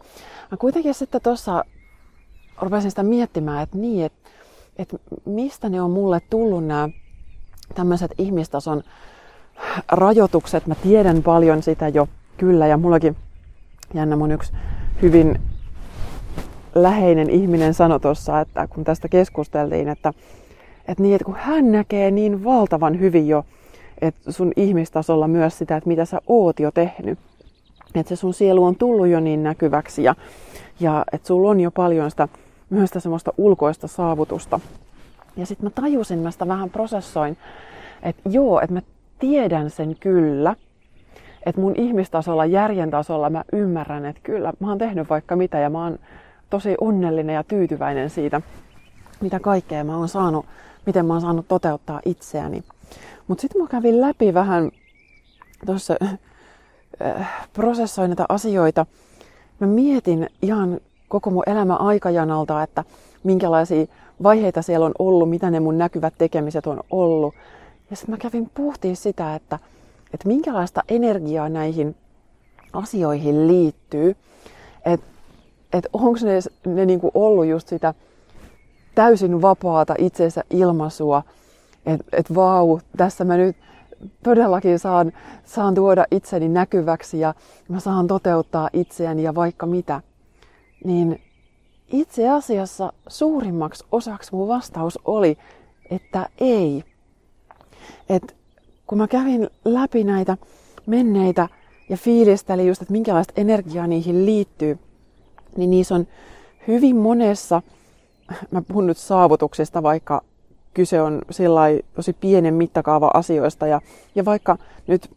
[0.58, 1.64] kuitenkin sitten tuossa
[2.60, 4.30] rupesin sitä miettimään, että niin, että,
[4.76, 6.88] että mistä ne on mulle tullut nämä
[7.74, 8.82] tämmöiset ihmistason
[9.92, 10.66] rajoitukset.
[10.66, 13.16] Mä tiedän paljon sitä jo kyllä ja mullakin
[13.94, 14.52] jännä mun yksi
[15.02, 15.40] hyvin
[16.74, 20.12] läheinen ihminen sanoi tuossa, että kun tästä keskusteltiin, että
[20.88, 23.44] että niin, että kun hän näkee niin valtavan hyvin jo,
[24.00, 27.18] että sun ihmistasolla myös sitä, että mitä sä oot jo tehnyt.
[27.94, 30.14] Että se sun sielu on tullut jo niin näkyväksi ja,
[30.80, 32.28] ja että sulla on jo paljon sitä,
[32.70, 34.60] myös sitä semmoista ulkoista saavutusta.
[35.36, 37.36] Ja sitten mä tajusin, mä sitä vähän prosessoin,
[38.02, 38.82] että joo, että mä
[39.18, 40.56] tiedän sen kyllä,
[41.46, 45.70] että mun ihmistasolla, järjen tasolla mä ymmärrän, että kyllä mä oon tehnyt vaikka mitä ja
[45.70, 45.98] mä oon
[46.50, 48.40] tosi onnellinen ja tyytyväinen siitä,
[49.20, 50.46] mitä kaikkea mä oon saanut
[50.86, 52.64] miten mä oon saanut toteuttaa itseäni.
[53.28, 54.70] Mutta sitten mä kävin läpi vähän
[55.66, 55.96] tuossa
[57.52, 58.86] prosessoin näitä asioita.
[59.60, 62.84] Mä mietin ihan koko mun elämä aikajanalta, että
[63.22, 63.86] minkälaisia
[64.22, 67.34] vaiheita siellä on ollut, mitä ne mun näkyvät tekemiset on ollut.
[67.90, 69.58] Ja sitten mä kävin puhtiin sitä, että,
[70.14, 71.96] että minkälaista energiaa näihin
[72.72, 74.16] asioihin liittyy.
[74.84, 75.06] Että
[75.72, 77.94] et onko ne, ne niinku ollut just sitä
[78.94, 81.22] täysin vapaata itsensä ilmaisua,
[81.86, 83.56] että et vau, tässä mä nyt
[84.22, 85.12] todellakin saan,
[85.44, 87.34] saan tuoda itseni näkyväksi ja
[87.68, 90.00] mä saan toteuttaa itseäni ja vaikka mitä,
[90.84, 91.20] niin
[91.92, 95.38] itse asiassa suurimmaksi osaksi mun vastaus oli,
[95.90, 96.84] että ei.
[98.08, 98.36] Et
[98.86, 100.36] kun mä kävin läpi näitä
[100.86, 101.48] menneitä
[101.88, 104.78] ja fiilistelin just, että minkälaista energiaa niihin liittyy,
[105.56, 106.06] niin niissä on
[106.68, 107.62] hyvin monessa,
[108.50, 110.22] mä puhun nyt saavutuksista, vaikka
[110.74, 111.22] kyse on
[111.96, 113.66] tosi pienen mittakaava asioista.
[113.66, 113.80] Ja,
[114.14, 115.10] ja vaikka nyt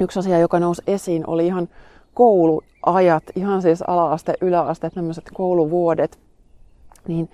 [0.00, 1.68] yksi asia, joka nousi esiin, oli ihan
[2.14, 6.18] kouluajat, ihan siis ala-aste, yläaste, tämmöiset kouluvuodet,
[7.08, 7.30] niin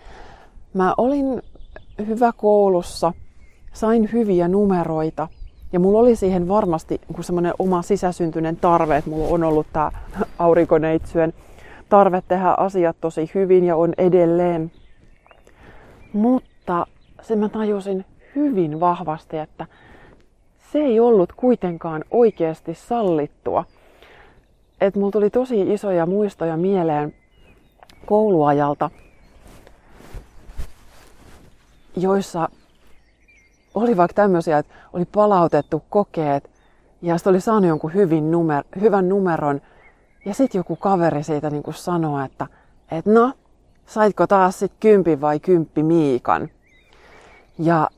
[0.75, 1.43] mä olin
[2.07, 3.13] hyvä koulussa,
[3.73, 5.29] sain hyviä numeroita
[5.73, 9.91] ja mulla oli siihen varmasti semmoinen oma sisäsyntyinen tarve, että mulla on ollut tämä
[10.39, 11.33] aurinkoneitsyön
[11.89, 14.73] tarve tehdä asiat tosi hyvin ja on edelleen.
[16.13, 16.87] Mutta
[17.25, 18.05] sen mä tajusin
[18.37, 19.67] hyvin vahvasti, että
[20.73, 23.65] se ei ollut kuitenkaan oikeasti sallittua.
[24.81, 27.15] Että mulla tuli tosi isoja muistoja mieleen
[28.07, 28.91] kouluajalta,
[31.97, 32.49] joissa
[33.75, 36.51] oli vaikka tämmöisiä, että oli palautettu kokeet
[37.03, 39.61] ja sitten oli saanut jonkun hyvin numer, hyvän numeron
[40.25, 42.47] ja sitten joku kaveri siitä niin sanoi, että,
[42.91, 43.33] että no,
[43.87, 46.49] saitko taas sitten kympi vai kymppi Miikan?
[47.59, 47.89] Ja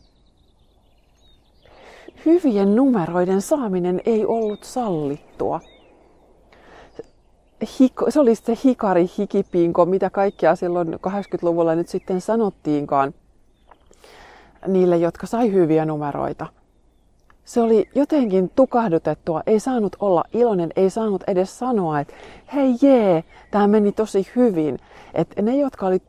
[2.27, 5.61] hyvien numeroiden saaminen ei ollut sallittua.
[7.81, 13.14] Hiko, se oli se hikari, hikipinko, mitä kaikkea silloin 80-luvulla nyt sitten sanottiinkaan
[14.66, 16.47] niille, jotka sai hyviä numeroita.
[17.45, 22.14] Se oli jotenkin tukahdutettua, ei saanut olla iloinen, ei saanut edes sanoa, että
[22.55, 24.79] hei jee, tämä meni tosi hyvin.
[25.14, 26.03] Että ne, jotka oli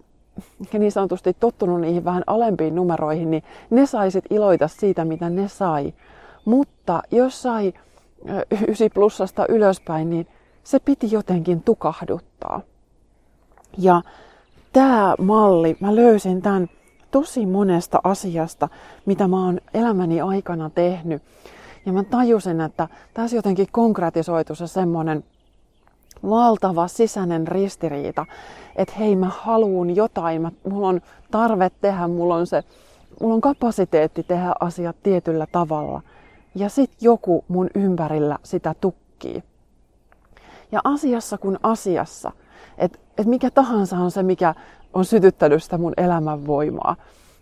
[0.74, 5.94] niin sanotusti tottunut niihin vähän alempiin numeroihin, niin ne saisit iloita siitä, mitä ne sai.
[6.46, 7.74] Mutta jos sai
[8.68, 10.28] 9 plussasta ylöspäin, niin
[10.64, 12.62] se piti jotenkin tukahduttaa.
[13.78, 14.02] Ja
[14.74, 16.68] tämä malli, mä löysin tämän
[17.12, 18.70] tosi monesta asiasta,
[19.06, 21.24] mitä mä oon elämäni aikana tehnyt.
[21.86, 25.24] Ja mä tajusin, että tässä jotenkin konkretisoitu se semmoinen
[26.24, 28.26] valtava sisäinen ristiriita,
[28.76, 31.02] että hei mä haluun jotain, mä, mulla on
[31.32, 32.64] tarve tehdä, mulla on se,
[33.22, 36.02] mulla on kapasiteetti tehdä asiat tietyllä tavalla.
[36.56, 39.44] Ja sit joku mun ympärillä sitä tukkii.
[40.72, 42.32] Ja asiassa kuin asiassa,
[42.78, 44.56] että et mikä tahansa on se, mikä
[44.94, 46.96] on sytyttänyt sitä mun elämän voimaa.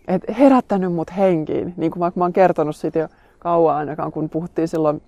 [0.08, 3.08] Et herättänyt mut henkiin, niin kuin mä, mä oon kertonut siitä jo
[3.38, 5.02] kauan ainakaan, kun puhuttiin silloin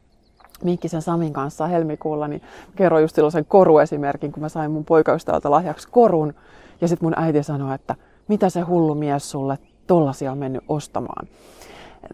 [0.64, 2.42] Minkkisen Samin kanssa helmikuulla, niin
[2.76, 6.34] kerroin just silloin sen koruesimerkin, kun mä sain mun poikaystävältä lahjaksi korun.
[6.80, 7.94] Ja sitten mun äiti sanoi, että
[8.28, 11.28] mitä se hullu mies sulle tollasia on mennyt ostamaan.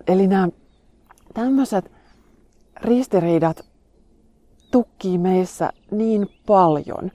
[0.07, 0.49] Eli nämä
[1.35, 1.91] tämmöiset
[2.81, 3.65] ristiriidat
[4.71, 7.11] tukkii meissä niin paljon,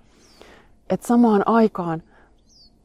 [0.90, 2.04] että samaan aikaan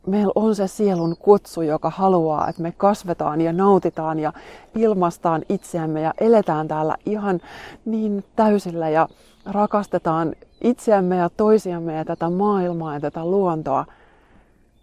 [0.07, 4.33] meillä on se sielun kutsu, joka haluaa, että me kasvetaan ja nautitaan ja
[4.75, 7.40] ilmastaan itseämme ja eletään täällä ihan
[7.85, 9.09] niin täysillä ja
[9.47, 13.87] rakastetaan itseämme ja toisiamme ja tätä maailmaa ja tätä luontoa.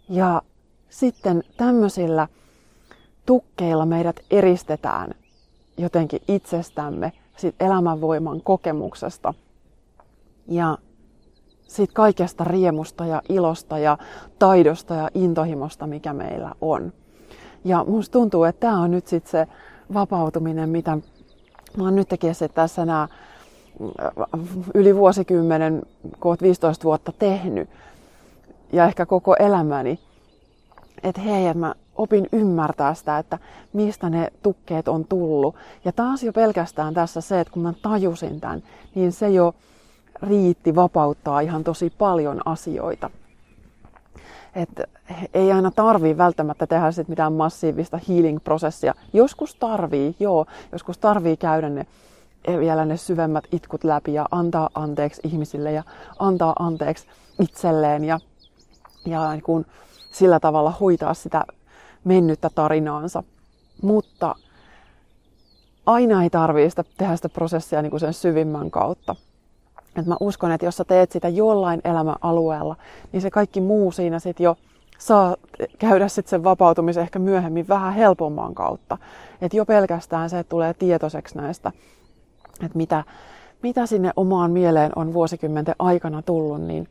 [0.08, 0.42] Ja
[0.88, 2.28] sitten tämmöisillä
[3.26, 5.14] tukkeilla meidät eristetään
[5.78, 9.34] jotenkin itsestämme, siitä elämänvoiman kokemuksesta.
[10.48, 10.78] Ja
[11.76, 13.98] siitä kaikesta riemusta ja ilosta ja
[14.38, 16.92] taidosta ja intohimosta, mikä meillä on.
[17.64, 19.46] Ja musta tuntuu, että tämä on nyt sitten se
[19.94, 20.98] vapautuminen, mitä
[21.76, 23.08] mä oon nyt tekijässä tässä nämä äh,
[24.74, 25.82] yli vuosikymmenen,
[26.20, 27.68] kun 15 vuotta tehnyt
[28.72, 29.98] ja ehkä koko elämäni,
[31.02, 33.38] että hei, että mä opin ymmärtää sitä, että
[33.72, 35.56] mistä ne tukkeet on tullut.
[35.84, 38.62] Ja taas jo pelkästään tässä se, että kun mä tajusin tämän,
[38.94, 39.54] niin se jo
[40.22, 43.10] riitti vapauttaa ihan tosi paljon asioita.
[44.54, 44.80] Et
[45.34, 48.94] ei aina tarvii välttämättä tehdä sit mitään massiivista healing-prosessia.
[49.12, 51.86] Joskus tarvii, joo, joskus tarvii käydä ne
[52.58, 55.82] vielä ne syvemmät itkut läpi ja antaa anteeksi ihmisille ja
[56.18, 57.06] antaa anteeksi
[57.40, 58.18] itselleen ja,
[59.06, 59.66] ja niin kun
[60.12, 61.44] sillä tavalla hoitaa sitä
[62.04, 63.22] mennyttä tarinaansa.
[63.82, 64.34] Mutta
[65.86, 69.16] aina ei tarvitse tehdä sitä prosessia niin kuin sen syvimmän kautta.
[69.96, 72.76] Et mä uskon, että jos sä teet sitä jollain elämäalueella,
[73.12, 74.56] niin se kaikki muu siinä sitten jo
[74.98, 75.36] saa
[75.78, 78.98] käydä sitten sen vapautumisen ehkä myöhemmin vähän helpomman kautta.
[79.40, 81.72] Että jo pelkästään se, että tulee tietoiseksi näistä,
[82.64, 83.04] että mitä,
[83.62, 86.88] mitä sinne omaan mieleen on vuosikymmenten aikana tullut, niin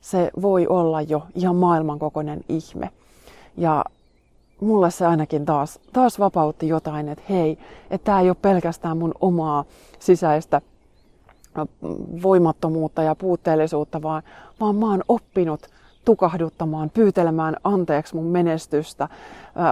[0.00, 2.90] se voi olla jo ihan maailmankokoinen ihme.
[3.56, 3.84] Ja
[4.60, 7.58] mulle se ainakin taas, taas vapautti jotain, että hei,
[7.90, 9.64] että tämä ei ole pelkästään mun omaa
[9.98, 10.60] sisäistä
[12.22, 14.22] voimattomuutta ja puutteellisuutta, vaan,
[14.60, 15.66] vaan mä oon oppinut
[16.04, 19.08] tukahduttamaan, pyytelemään anteeksi mun menestystä,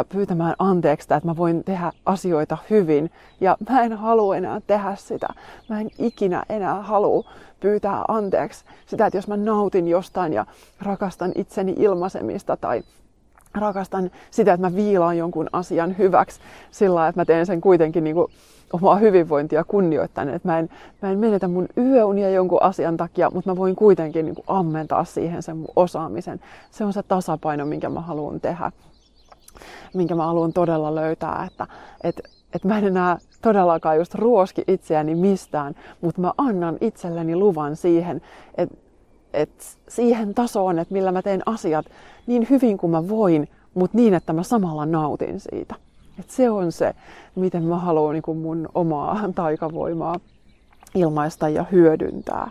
[0.08, 3.10] pyytämään anteeksi, että mä voin tehdä asioita hyvin.
[3.40, 5.28] Ja mä en halua enää tehdä sitä.
[5.68, 7.24] Mä en ikinä enää halua
[7.60, 10.46] pyytää anteeksi sitä, että jos mä nautin jostain ja
[10.80, 12.82] rakastan itseni ilmaisemista tai
[13.54, 16.40] rakastan sitä, että mä viilaan jonkun asian hyväksi
[16.70, 18.26] sillä lailla, että mä teen sen kuitenkin niin kuin
[18.72, 20.28] omaa hyvinvointia kunnioittain.
[20.28, 20.68] Että mä en,
[21.02, 25.04] mä en menetä mun yöunia jonkun asian takia, mutta mä voin kuitenkin niin kuin ammentaa
[25.04, 26.40] siihen sen mun osaamisen.
[26.70, 28.72] Se on se tasapaino, minkä mä haluan tehdä,
[29.94, 31.66] minkä mä haluan todella löytää, että,
[32.04, 32.22] että,
[32.54, 38.22] että mä en enää todellakaan just ruoski itseäni mistään, mutta mä annan itselleni luvan siihen,
[38.56, 38.83] että,
[39.34, 41.86] että siihen tasoon, että millä mä teen asiat
[42.26, 45.74] niin hyvin kuin mä voin, mutta niin, että mä samalla nautin siitä.
[46.20, 46.94] Et se on se,
[47.34, 50.20] miten mä haluan niin mun omaa taikavoimaa
[50.94, 52.50] ilmaista ja hyödyntää.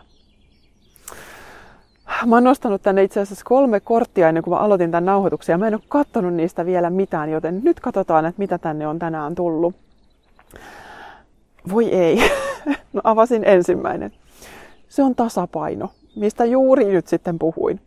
[2.26, 5.58] Mä oon nostanut tänne itse asiassa kolme korttia ennen kuin mä aloitin tämän nauhoituksen ja
[5.58, 9.36] mä en ole katsonut niistä vielä mitään, joten nyt katsotaan, että mitä tänne on tänään
[9.36, 9.76] tullut.
[11.70, 12.20] Voi ei.
[12.94, 14.12] No avasin ensimmäinen.
[14.90, 17.80] Se on tasapaino, mistä juuri nyt sitten puhuin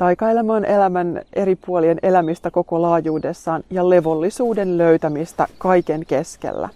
[0.00, 6.68] taikailemaan elämän eri puolien elämistä koko laajuudessaan ja levollisuuden löytämistä kaiken keskellä.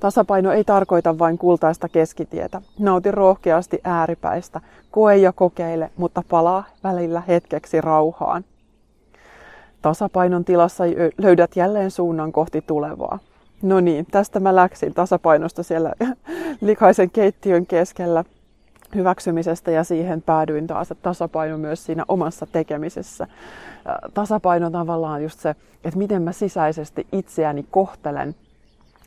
[0.00, 2.62] Tasapaino ei tarkoita vain kultaista keskitietä.
[2.78, 4.60] Nauti rohkeasti ääripäistä.
[4.90, 8.44] Koe ja kokeile, mutta palaa välillä hetkeksi rauhaan.
[9.82, 10.84] Tasapainon tilassa
[11.18, 13.18] löydät jälleen suunnan kohti tulevaa.
[13.62, 15.92] No niin, tästä mä läksin tasapainosta siellä
[16.60, 18.24] likaisen keittiön keskellä
[18.94, 23.26] hyväksymisestä ja siihen päädyin taas, että tasapaino myös siinä omassa tekemisessä.
[24.14, 25.50] Tasapaino tavallaan just se,
[25.84, 28.34] että miten mä sisäisesti itseäni kohtelen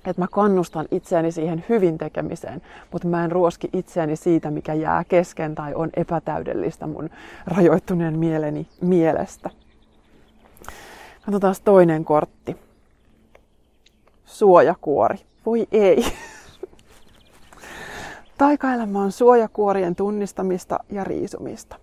[0.09, 5.03] että mä kannustan itseäni siihen hyvin tekemiseen, mutta mä en ruoski itseäni siitä, mikä jää
[5.03, 7.09] kesken tai on epätäydellistä mun
[7.47, 9.49] rajoittuneen mieleni mielestä.
[11.25, 12.57] Katsotaan toinen kortti.
[14.25, 15.17] Suojakuori.
[15.45, 16.05] Voi ei.
[18.37, 21.75] Taikaelämä on suojakuorien tunnistamista ja riisumista.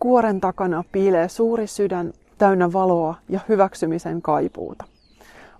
[0.00, 4.84] Kuoren takana piilee suuri sydän täynnä valoa ja hyväksymisen kaipuuta.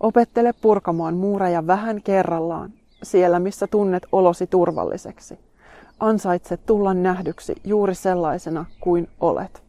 [0.01, 5.39] Opettele purkamaan muureja vähän kerrallaan, siellä missä tunnet olosi turvalliseksi.
[6.01, 9.63] Ansaitse tulla nähdyksi juuri sellaisena kuin olet.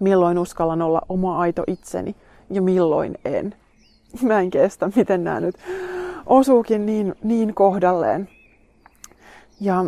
[0.00, 2.16] Milloin uskallan olla oma aito itseni
[2.50, 3.54] ja milloin en.
[4.22, 5.54] Mä en kestä, miten nämä nyt
[6.26, 8.28] osuukin niin, niin kohdalleen.
[9.60, 9.84] Ja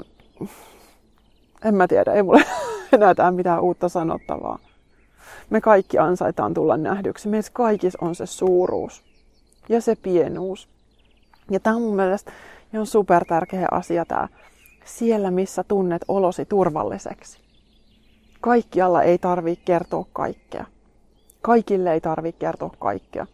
[1.64, 2.44] en mä tiedä, ei mulle
[2.92, 4.59] enää tää mitään uutta sanottavaa.
[5.50, 7.29] Me kaikki ansaitaan tulla nähdyksi.
[7.29, 9.05] Meissä kaikissa on se suuruus
[9.68, 10.68] ja se pienuus.
[11.50, 12.33] Ja tämä on mun mielestä
[12.79, 14.29] on super tärkeä asia tämä.
[14.85, 17.38] Siellä, missä tunnet olosi turvalliseksi.
[18.40, 20.64] Kaikkialla ei tarvitse kertoa kaikkea.
[21.42, 23.26] Kaikille ei tarvitse kertoa kaikkea.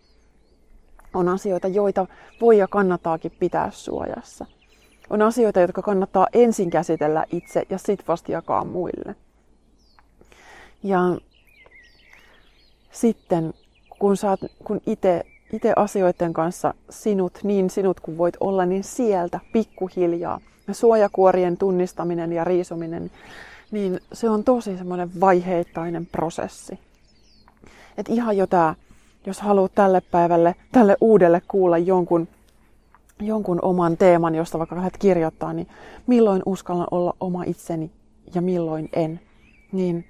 [1.14, 2.06] On asioita, joita
[2.40, 4.46] voi ja kannattaakin pitää suojassa
[5.10, 9.14] on asioita, jotka kannattaa ensin käsitellä itse ja sitten vasta jakaa muille.
[10.82, 11.00] Ja
[12.90, 13.54] sitten
[13.98, 19.40] kun, saat, kun itse itse asioiden kanssa sinut, niin sinut kuin voit olla, niin sieltä
[19.52, 23.10] pikkuhiljaa ja suojakuorien tunnistaminen ja riisuminen,
[23.70, 26.78] niin se on tosi semmoinen vaiheittainen prosessi.
[27.98, 28.74] Et ihan jo tää,
[29.26, 32.28] jos haluat tälle päivälle, tälle uudelle kuulla jonkun
[33.26, 35.68] jonkun oman teeman, josta vaikka lähdet kirjoittaa, niin
[36.06, 37.90] milloin uskallan olla oma itseni
[38.34, 39.20] ja milloin en.
[39.72, 40.04] Niin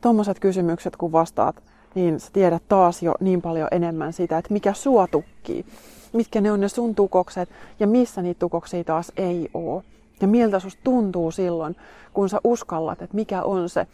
[0.00, 1.62] tuommoiset kysymykset kun vastaat,
[1.94, 5.64] niin sä tiedät taas jo niin paljon enemmän sitä, että mikä sua tukkii.
[6.12, 7.48] Mitkä ne on ne sun tukokset
[7.80, 9.82] ja missä niitä tukoksia taas ei oo.
[10.20, 11.76] Ja miltä susta tuntuu silloin,
[12.12, 13.86] kun sä uskallat, että mikä on se,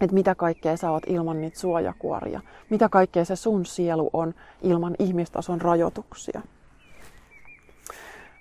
[0.00, 2.40] että mitä kaikkea sä oot ilman niitä suojakuoria.
[2.70, 6.42] Mitä kaikkea se sun sielu on ilman ihmistason rajoituksia.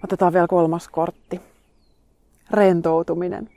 [0.04, 1.42] Otetaan vielä kolmas kortti.
[2.52, 3.50] Rentoutuminen.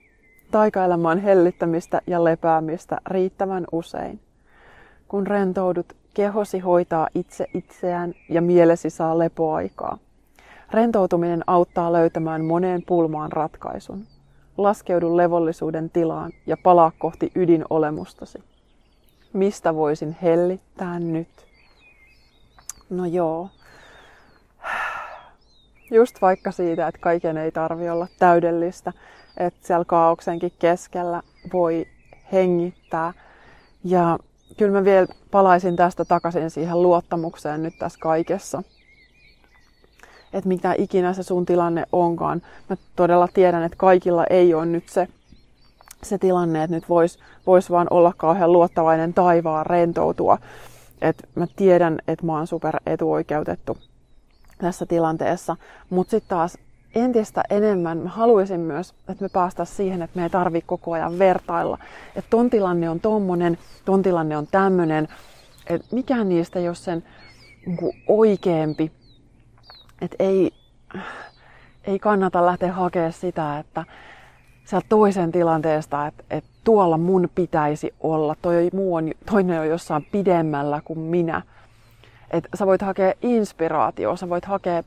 [0.50, 4.20] Taikaelämä on hellittämistä ja lepäämistä riittävän usein.
[5.08, 9.98] Kun rentoudut, kehosi hoitaa itse itseään ja mielesi saa lepoaikaa.
[10.70, 14.06] Rentoutuminen auttaa löytämään moneen pulmaan ratkaisun.
[14.56, 18.38] Laskeudu levollisuuden tilaan ja palaa kohti ydinolemustasi.
[19.32, 21.28] Mistä voisin hellittää nyt?
[22.90, 23.48] No joo,
[25.90, 28.92] just vaikka siitä, että kaiken ei tarvi olla täydellistä,
[29.36, 31.22] että siellä kaauksenkin keskellä
[31.52, 31.86] voi
[32.32, 33.12] hengittää.
[33.84, 34.18] Ja
[34.56, 38.62] kyllä mä vielä palaisin tästä takaisin siihen luottamukseen nyt tässä kaikessa.
[40.32, 42.42] Että mitä ikinä se sun tilanne onkaan.
[42.68, 45.08] Mä todella tiedän, että kaikilla ei ole nyt se,
[46.02, 50.38] se tilanne, että nyt vois, vois vaan olla kauhean luottavainen taivaan rentoutua.
[51.02, 53.78] Et mä tiedän, että mä oon super etuoikeutettu
[54.60, 55.56] tässä tilanteessa.
[55.90, 56.58] Mutta sitten taas
[56.94, 61.18] entistä enemmän mä haluaisin myös, että me päästä siihen, että me ei tarvitse koko ajan
[61.18, 61.78] vertailla.
[62.16, 65.08] Että ton tilanne on tommonen, ton tilanne on tämmönen.
[65.66, 67.04] Että mikään niistä ei ole sen
[67.66, 68.92] niin oikeampi.
[70.00, 70.52] Että ei,
[71.84, 73.84] ei kannata lähteä hakemaan sitä, että
[74.64, 80.06] sieltä toisen tilanteesta, että, että tuolla mun pitäisi olla, toi muu on, toinen on jossain
[80.12, 81.42] pidemmällä kuin minä.
[82.30, 84.82] Että sä voit hakea inspiraatioa, sä voit hakea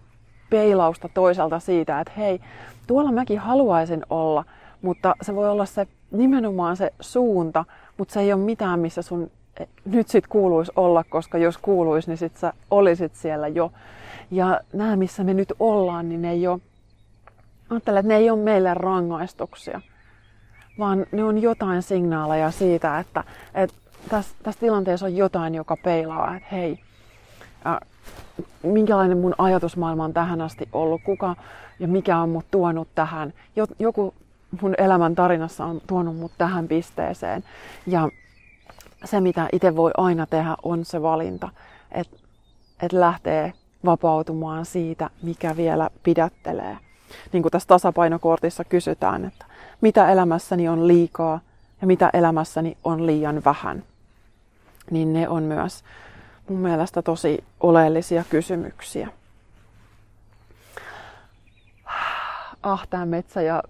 [0.50, 2.39] peilausta toiselta siitä, että hei,
[2.88, 4.46] tuolla mäkin haluaisin olla,
[4.82, 7.66] mutta se voi olla se nimenomaan se suunta,
[7.98, 12.10] mutta se ei ole mitään, missä sun eh, nyt sit kuuluisi olla, koska jos kuuluisi,
[12.10, 13.72] niin sit sä olisit siellä jo.
[14.32, 16.60] Ja nämä, missä me nyt ollaan, niin ne ei ole,
[17.70, 19.82] ajattelen, että ne ei ole meille rangaistuksia,
[20.80, 23.24] vaan ne on jotain signaaleja siitä, että,
[23.54, 23.76] että
[24.10, 26.80] tässä, tässä tilanteessa on jotain, joka peilaa, että hei,
[28.64, 31.36] minkälainen mun ajatusmaailma on tähän asti ollut, kuka
[31.80, 33.34] ja mikä on mut tuonut tähän.
[33.80, 34.14] Joku
[34.61, 37.43] mun elämän tarinassa on tuonut mut tähän pisteeseen.
[37.88, 38.09] Ja
[39.05, 41.49] se, mitä itse voi aina tehdä, on se valinta,
[41.91, 42.18] että
[42.82, 43.53] et lähtee
[43.86, 46.78] vapautumaan siitä, mikä vielä pidättelee.
[47.32, 49.45] Niin kuin tässä tasapainokortissa kysytään, että
[49.82, 51.39] mitä elämässäni on liikaa
[51.82, 53.84] ja mitä elämässäni on liian vähän.
[54.91, 55.84] Niin ne on myös
[56.50, 59.08] mun mielestä tosi oleellisia kysymyksiä.
[62.64, 63.64] Ah, tämä metsä ja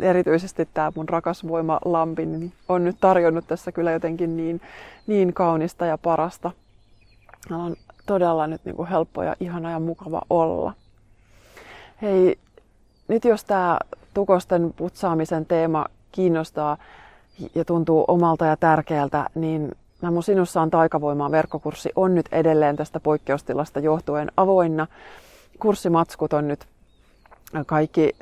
[0.00, 4.60] erityisesti tämä mun rakas voimalampi niin on nyt tarjonnut tässä kyllä jotenkin niin,
[5.06, 6.50] niin kaunista ja parasta.
[7.50, 7.76] On
[8.06, 10.72] todella nyt niin kuin helppo ja ihana ja mukava olla.
[12.02, 12.38] Hei,
[13.08, 13.78] nyt jos tämä
[14.14, 16.76] tukosten putsaamisen teema kiinnostaa
[17.54, 19.72] ja tuntuu omalta ja tärkeältä, niin
[20.02, 24.86] Mun Sinussa on taikavoimaa verkkokurssi on nyt edelleen tästä poikkeustilasta johtuen avoinna.
[25.58, 26.66] Kurssimatskut on nyt
[27.66, 28.16] kaikki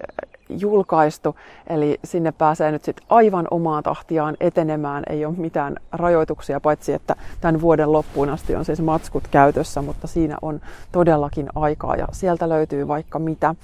[0.48, 5.02] julkaistu, eli sinne pääsee nyt sitten aivan omaa tahtiaan etenemään.
[5.10, 10.06] Ei ole mitään rajoituksia, paitsi että tämän vuoden loppuun asti on siis matskut käytössä, mutta
[10.06, 10.60] siinä on
[10.92, 13.54] todellakin aikaa ja sieltä löytyy vaikka mitä.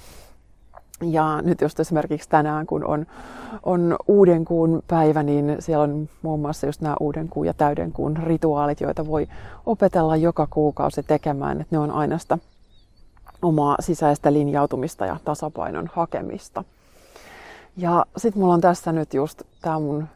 [1.01, 3.05] Ja nyt just esimerkiksi tänään, kun on,
[3.63, 7.91] on uuden kuun päivä, niin siellä on muun muassa just nämä uuden kuun ja täyden
[7.91, 9.27] kuun rituaalit, joita voi
[9.65, 11.61] opetella joka kuukausi tekemään.
[11.61, 12.37] Että ne on aina sitä
[13.41, 16.63] omaa sisäistä linjautumista ja tasapainon hakemista.
[17.77, 20.07] Ja sitten mulla on tässä nyt just tämä mun,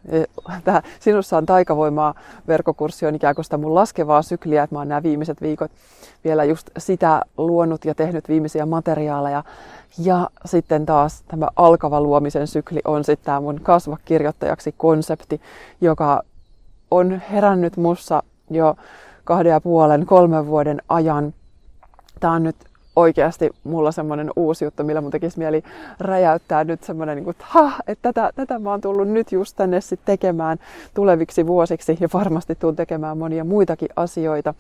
[0.64, 2.14] tää Sinussa on taikavoimaa
[2.48, 5.72] verkkokurssi on ikään kuin sitä mun laskevaa sykliä, että mä oon nämä viimeiset viikot
[6.24, 9.44] vielä just sitä luonut ja tehnyt viimeisiä materiaaleja.
[9.98, 15.42] Ja sitten taas tämä alkava luomisen sykli on sitten tämä mun kasva kirjoittajaksi konsepti,
[15.82, 16.24] joka
[16.92, 18.76] on herännyt mussa jo
[19.24, 21.34] kahden ja puolen, kolmen vuoden ajan.
[22.20, 22.56] Tämä on nyt
[22.96, 25.64] oikeasti mulla semmoinen uusi juttu, millä mun tekisi mieli
[26.00, 29.82] räjäyttää nyt semmoinen, niin että, ha, että tätä, tätä mä oon tullut nyt just tänne
[29.82, 30.58] sit tekemään
[30.94, 34.54] tuleviksi vuosiksi ja varmasti tuun tekemään monia muitakin asioita.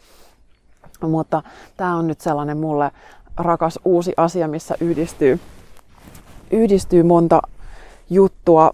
[1.01, 1.43] Mutta
[1.77, 2.91] tämä on nyt sellainen mulle
[3.37, 5.39] rakas uusi asia, missä yhdistyy,
[6.51, 7.41] yhdistyy monta
[8.09, 8.73] juttua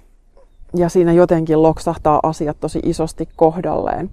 [0.75, 4.09] ja siinä jotenkin loksahtaa asiat tosi isosti kohdalleen.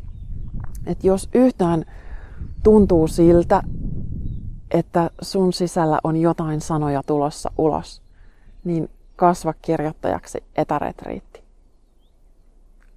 [0.86, 1.84] Et jos yhtään
[2.62, 3.62] tuntuu siltä,
[4.72, 8.02] että sun sisällä on jotain sanoja tulossa ulos,
[8.64, 11.42] niin kasva kirjoittajaksi etäretriitti.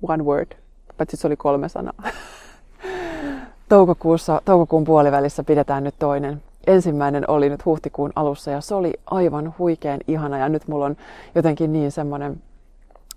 [0.02, 0.52] One word,
[0.98, 2.04] paitsi se oli kolme sanaa.
[3.70, 6.44] Toukokuussa, toukokuun puolivälissä pidetään nyt toinen.
[6.68, 10.98] Ensimmäinen oli nyt huhtikuun alussa ja se oli aivan huikean ihana ja nyt mulla on
[11.36, 12.42] jotenkin niin semmoinen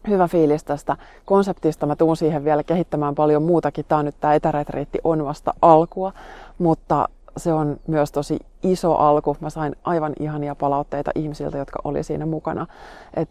[0.09, 1.87] hyvä fiilis tästä konseptista.
[1.87, 3.85] Mä tuun siihen vielä kehittämään paljon muutakin.
[3.89, 6.13] Tämä on nyt tämä etäretriitti on vasta alkua,
[6.59, 9.37] mutta se on myös tosi iso alku.
[9.41, 12.67] Mä sain aivan ihania palautteita ihmisiltä, jotka oli siinä mukana.
[13.15, 13.29] Et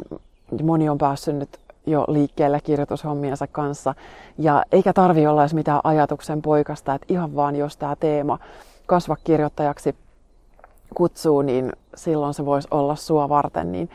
[0.63, 3.95] moni on päässyt nyt jo liikkeelle kirjoitushommiensa kanssa.
[4.37, 8.39] Ja eikä tarvi olla edes mitään ajatuksen poikasta, että ihan vaan jos tämä teema
[8.85, 9.95] kasva kirjoittajaksi
[10.95, 13.71] kutsuu, niin silloin se voisi olla sua varten.
[13.71, 13.89] Niin,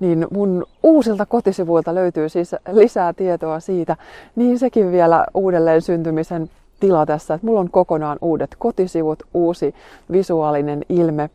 [0.00, 3.96] niin mun uusilta kotisivuilta löytyy siis lisää tietoa siitä,
[4.36, 6.50] niin sekin vielä uudelleen syntymisen
[6.82, 9.74] tila tässä, että mulla on kokonaan uudet kotisivut, uusi
[10.12, 11.30] visuaalinen ilme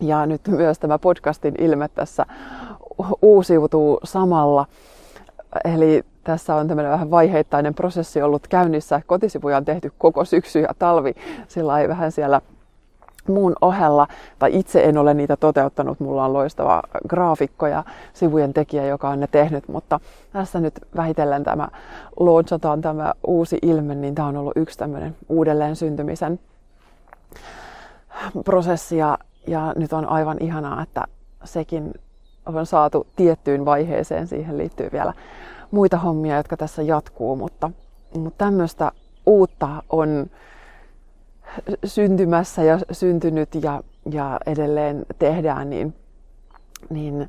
[0.00, 2.26] ja nyt myös tämä podcastin ilme tässä
[3.22, 4.66] uusiutuu samalla.
[5.64, 9.02] Eli tässä on tämmöinen vähän vaiheittainen prosessi ollut käynnissä.
[9.06, 11.14] Kotisivuja on tehty koko syksy ja talvi,
[11.48, 12.40] sillä ei vähän siellä
[13.30, 14.06] muun ohella,
[14.38, 19.20] tai itse en ole niitä toteuttanut, mulla on loistava graafikko ja sivujen tekijä, joka on
[19.20, 20.00] ne tehnyt, mutta
[20.32, 21.68] tässä nyt vähitellen tämä
[22.20, 26.40] launchataan tämä uusi ilme, niin tämä on ollut yksi tämmöinen uudelleen syntymisen
[28.44, 31.04] prosessi ja, ja nyt on aivan ihanaa, että
[31.44, 31.94] sekin
[32.46, 34.26] on saatu tiettyyn vaiheeseen.
[34.26, 35.12] Siihen liittyy vielä
[35.70, 37.70] muita hommia, jotka tässä jatkuu, mutta,
[38.18, 38.92] mutta tämmöistä
[39.26, 40.30] uutta on
[41.84, 45.94] syntymässä ja syntynyt ja, ja edelleen tehdään, niin,
[46.90, 47.28] niin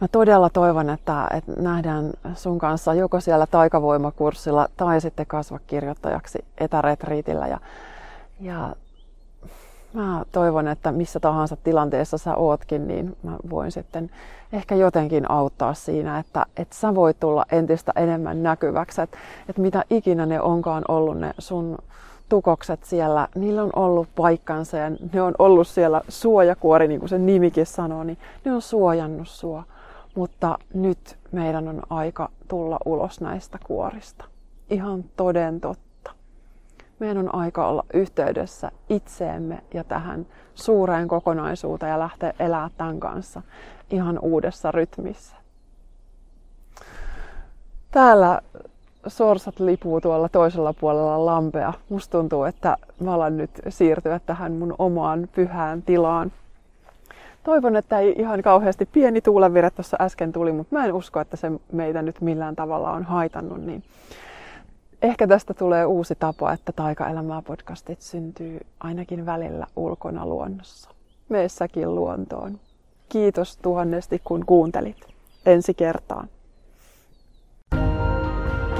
[0.00, 7.46] mä todella toivon, että, että nähdään sun kanssa joko siellä taikavoimakurssilla tai sitten kasvakirjoittajaksi etäretriitillä.
[7.46, 7.60] Ja,
[8.40, 8.76] ja
[9.92, 14.10] mä toivon, että missä tahansa tilanteessa sä ootkin, niin mä voin sitten
[14.52, 19.18] ehkä jotenkin auttaa siinä, että, että sä voit tulla entistä enemmän näkyväksi, että,
[19.48, 21.78] että mitä ikinä ne onkaan ollut ne sun
[22.32, 27.18] tukokset siellä, niillä on ollut paikkansa ja ne on ollut siellä suojakuori, niin kuin se
[27.18, 29.64] nimikin sanoo, niin ne on suojannut sua.
[30.14, 34.24] Mutta nyt meidän on aika tulla ulos näistä kuorista.
[34.70, 36.10] Ihan toden totta.
[36.98, 43.42] Meidän on aika olla yhteydessä itseemme ja tähän suureen kokonaisuuteen ja lähteä elää tämän kanssa
[43.90, 45.36] ihan uudessa rytmissä.
[47.90, 48.40] Täällä
[49.06, 51.72] sorsat lipuu tuolla toisella puolella lampea.
[51.88, 56.32] Musta tuntuu, että mä alan nyt siirtyä tähän mun omaan pyhään tilaan.
[57.44, 61.36] Toivon, että ei ihan kauheasti pieni tuulenvire tuossa äsken tuli, mutta mä en usko, että
[61.36, 63.60] se meitä nyt millään tavalla on haitannut.
[63.64, 63.82] Niin
[65.02, 70.90] ehkä tästä tulee uusi tapa, että Taika-elämää podcastit syntyy ainakin välillä ulkona luonnossa.
[71.28, 72.60] Meessäkin luontoon.
[73.08, 74.96] Kiitos tuhannesti, kun kuuntelit.
[75.46, 76.28] Ensi kertaan.